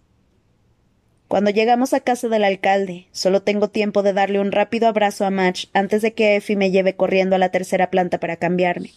Cuando 1.28 1.50
llegamos 1.52 1.94
a 1.94 2.00
casa 2.00 2.30
del 2.30 2.46
alcalde, 2.46 3.08
solo 3.12 3.42
tengo 3.42 3.70
tiempo 3.70 4.02
de 4.02 4.14
darle 4.14 4.40
un 4.40 4.54
rápido 4.54 4.88
abrazo 4.88 5.26
a 5.26 5.30
Match 5.30 5.66
antes 5.74 6.02
de 6.02 6.14
que 6.14 6.38
Effie 6.38 6.56
me 6.56 6.72
lleve 6.72 6.96
corriendo 6.96 7.36
a 7.36 7.40
la 7.40 7.50
tercera 7.50 7.90
planta 7.90 8.20
para 8.20 8.38
cambiarme. 8.38 8.92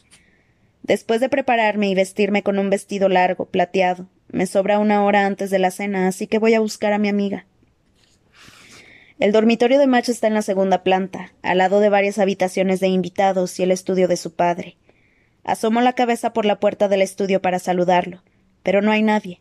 Después 0.83 1.21
de 1.21 1.29
prepararme 1.29 1.91
y 1.91 1.95
vestirme 1.95 2.43
con 2.45 2.59
un 2.59 2.71
vestido 2.71 3.09
largo, 3.09 3.47
plateado, 3.47 4.07
me 4.29 4.47
sobra 4.47 4.79
una 4.79 5.05
hora 5.05 5.27
antes 5.27 5.51
de 5.51 5.59
la 5.59 5.73
cena, 5.73 6.07
así 6.07 6.29
que 6.29 6.39
voy 6.39 6.55
a 6.55 6.61
buscar 6.61 6.93
a 6.93 6.99
mi 6.99 7.09
amiga. 7.09 7.47
El 9.19 9.33
dormitorio 9.33 9.79
de 9.79 9.89
Match 9.89 10.09
está 10.09 10.29
en 10.29 10.35
la 10.35 10.43
segunda 10.43 10.85
planta, 10.85 11.33
al 11.43 11.59
lado 11.59 11.81
de 11.81 11.89
varias 11.89 12.19
habitaciones 12.19 12.79
de 12.79 12.89
invitados 12.89 13.59
y 13.59 13.65
el 13.65 13.73
estudio 13.73 14.07
de 14.07 14.17
su 14.17 14.35
padre. 14.35 14.77
Asomo 15.43 15.81
la 15.81 15.95
cabeza 15.95 16.33
por 16.33 16.47
la 16.47 16.61
puerta 16.61 16.89
del 16.89 17.03
estudio 17.03 17.43
para 17.43 17.59
saludarlo, 17.59 18.23
pero 18.63 18.83
no 18.83 18.93
hay 18.93 19.03
nadie. 19.03 19.41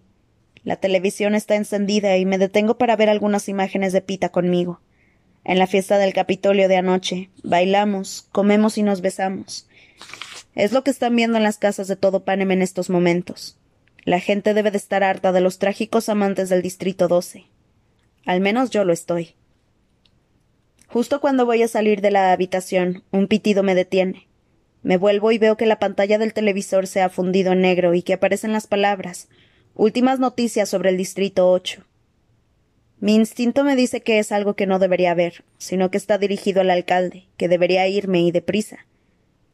La 0.63 0.75
televisión 0.75 1.35
está 1.35 1.55
encendida 1.55 2.17
y 2.17 2.25
me 2.25 2.37
detengo 2.37 2.77
para 2.77 2.95
ver 2.95 3.09
algunas 3.09 3.47
imágenes 3.47 3.93
de 3.93 4.01
Pita 4.01 4.29
conmigo. 4.29 4.81
En 5.45 5.57
la 5.57 5.67
fiesta 5.67 5.97
del 5.97 6.13
Capitolio 6.13 6.67
de 6.67 6.77
anoche, 6.77 7.29
bailamos, 7.43 8.27
comemos 8.31 8.77
y 8.77 8.83
nos 8.83 9.01
besamos. 9.01 9.67
Es 10.55 10.73
lo 10.73 10.83
que 10.83 10.91
están 10.91 11.15
viendo 11.15 11.37
en 11.37 11.43
las 11.43 11.57
casas 11.57 11.87
de 11.87 11.95
todo 11.95 12.25
Panem 12.25 12.51
en 12.51 12.61
estos 12.61 12.89
momentos. 12.89 13.57
La 14.03 14.19
gente 14.19 14.53
debe 14.53 14.71
de 14.71 14.77
estar 14.77 15.03
harta 15.03 15.31
de 15.31 15.41
los 15.41 15.59
trágicos 15.59 16.09
amantes 16.09 16.49
del 16.49 16.61
Distrito 16.61 17.07
12. 17.07 17.45
Al 18.25 18.41
menos 18.41 18.69
yo 18.69 18.83
lo 18.83 18.91
estoy. 18.91 19.35
Justo 20.87 21.21
cuando 21.21 21.45
voy 21.45 21.63
a 21.63 21.67
salir 21.67 22.01
de 22.01 22.11
la 22.11 22.31
habitación, 22.31 23.03
un 23.11 23.27
pitido 23.27 23.63
me 23.63 23.75
detiene. 23.75 24.27
Me 24.81 24.97
vuelvo 24.97 25.31
y 25.31 25.37
veo 25.37 25.55
que 25.55 25.65
la 25.65 25.79
pantalla 25.79 26.17
del 26.17 26.33
televisor 26.33 26.87
se 26.87 27.01
ha 27.01 27.09
fundido 27.09 27.53
en 27.53 27.61
negro 27.61 27.93
y 27.93 28.01
que 28.01 28.13
aparecen 28.13 28.51
las 28.51 28.67
palabras 28.67 29.29
Últimas 29.81 30.19
noticias 30.19 30.67
sobre 30.67 30.89
el 30.89 30.97
Distrito 30.97 31.49
8. 31.49 31.85
Mi 32.99 33.15
instinto 33.15 33.63
me 33.63 33.77
dice 33.77 34.01
que 34.01 34.19
es 34.19 34.33
algo 34.33 34.53
que 34.53 34.67
no 34.67 34.77
debería 34.77 35.13
ver, 35.13 35.45
sino 35.57 35.89
que 35.89 35.97
está 35.97 36.17
dirigido 36.17 36.59
al 36.59 36.69
alcalde, 36.69 37.27
que 37.37 37.47
debería 37.47 37.87
irme 37.87 38.19
y 38.19 38.31
deprisa. 38.31 38.85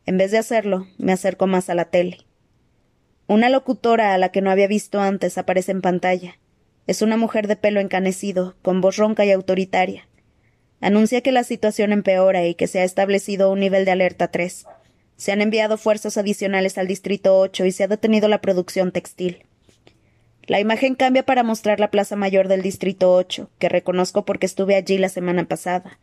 En 0.07 0.17
vez 0.17 0.31
de 0.31 0.39
hacerlo, 0.39 0.87
me 0.97 1.11
acerco 1.11 1.45
más 1.45 1.69
a 1.69 1.75
la 1.75 1.91
tele. 1.91 2.25
Una 3.27 3.49
locutora 3.49 4.15
a 4.15 4.17
la 4.17 4.29
que 4.29 4.41
no 4.41 4.49
había 4.49 4.65
visto 4.65 4.99
antes 4.99 5.37
aparece 5.37 5.73
en 5.73 5.81
pantalla. 5.81 6.39
Es 6.87 7.03
una 7.03 7.17
mujer 7.17 7.47
de 7.47 7.57
pelo 7.57 7.79
encanecido, 7.79 8.55
con 8.63 8.81
voz 8.81 8.97
ronca 8.97 9.25
y 9.25 9.31
autoritaria. 9.31 10.07
Anuncia 10.81 11.21
que 11.21 11.31
la 11.31 11.43
situación 11.43 11.91
empeora 11.91 12.47
y 12.47 12.55
que 12.55 12.65
se 12.65 12.79
ha 12.79 12.83
establecido 12.83 13.51
un 13.51 13.59
nivel 13.59 13.85
de 13.85 13.91
alerta 13.91 14.31
3. 14.31 14.65
Se 15.17 15.31
han 15.31 15.43
enviado 15.43 15.77
fuerzas 15.77 16.17
adicionales 16.17 16.79
al 16.79 16.87
Distrito 16.87 17.37
8 17.37 17.65
y 17.65 17.71
se 17.71 17.83
ha 17.83 17.87
detenido 17.87 18.27
la 18.27 18.41
producción 18.41 18.91
textil. 18.91 19.45
La 20.47 20.59
imagen 20.59 20.93
cambia 20.93 21.23
para 21.23 21.41
mostrar 21.41 21.79
la 21.79 21.89
Plaza 21.89 22.15
Mayor 22.15 22.47
del 22.47 22.61
Distrito 22.61 23.11
8, 23.11 23.49
que 23.57 23.67
reconozco 23.67 24.25
porque 24.25 24.45
estuve 24.45 24.75
allí 24.75 24.99
la 24.99 25.09
semana 25.09 25.45
pasada. 25.45 25.97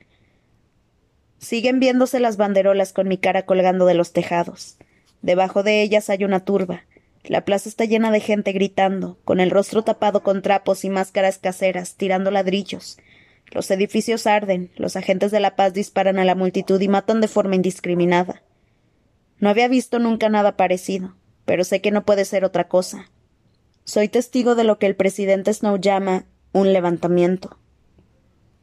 Siguen 1.38 1.78
viéndose 1.78 2.18
las 2.18 2.36
banderolas 2.36 2.92
con 2.92 3.06
mi 3.06 3.18
cara 3.18 3.46
colgando 3.46 3.86
de 3.86 3.94
los 3.94 4.12
tejados. 4.12 4.78
Debajo 5.22 5.62
de 5.62 5.82
ellas 5.82 6.10
hay 6.10 6.24
una 6.24 6.44
turba. 6.44 6.84
La 7.22 7.44
plaza 7.44 7.68
está 7.68 7.84
llena 7.84 8.10
de 8.10 8.18
gente 8.18 8.50
gritando, 8.50 9.16
con 9.24 9.38
el 9.38 9.52
rostro 9.52 9.82
tapado 9.82 10.24
con 10.24 10.42
trapos 10.42 10.84
y 10.84 10.90
máscaras 10.90 11.38
caseras, 11.38 11.94
tirando 11.94 12.32
ladrillos. 12.32 12.98
Los 13.52 13.70
edificios 13.70 14.26
arden, 14.26 14.72
los 14.74 14.96
agentes 14.96 15.30
de 15.30 15.38
la 15.38 15.54
paz 15.54 15.72
disparan 15.72 16.18
a 16.18 16.24
la 16.24 16.34
multitud 16.34 16.80
y 16.80 16.88
matan 16.88 17.20
de 17.20 17.28
forma 17.28 17.54
indiscriminada. 17.54 18.42
No 19.38 19.50
había 19.50 19.68
visto 19.68 20.00
nunca 20.00 20.28
nada 20.28 20.56
parecido, 20.56 21.14
pero 21.44 21.62
sé 21.62 21.80
que 21.80 21.92
no 21.92 22.04
puede 22.04 22.24
ser 22.24 22.44
otra 22.44 22.66
cosa. 22.66 23.11
Soy 23.84 24.08
testigo 24.08 24.54
de 24.54 24.64
lo 24.64 24.78
que 24.78 24.86
el 24.86 24.96
presidente 24.96 25.52
Snow 25.52 25.76
llama 25.76 26.24
un 26.52 26.72
levantamiento. 26.72 27.56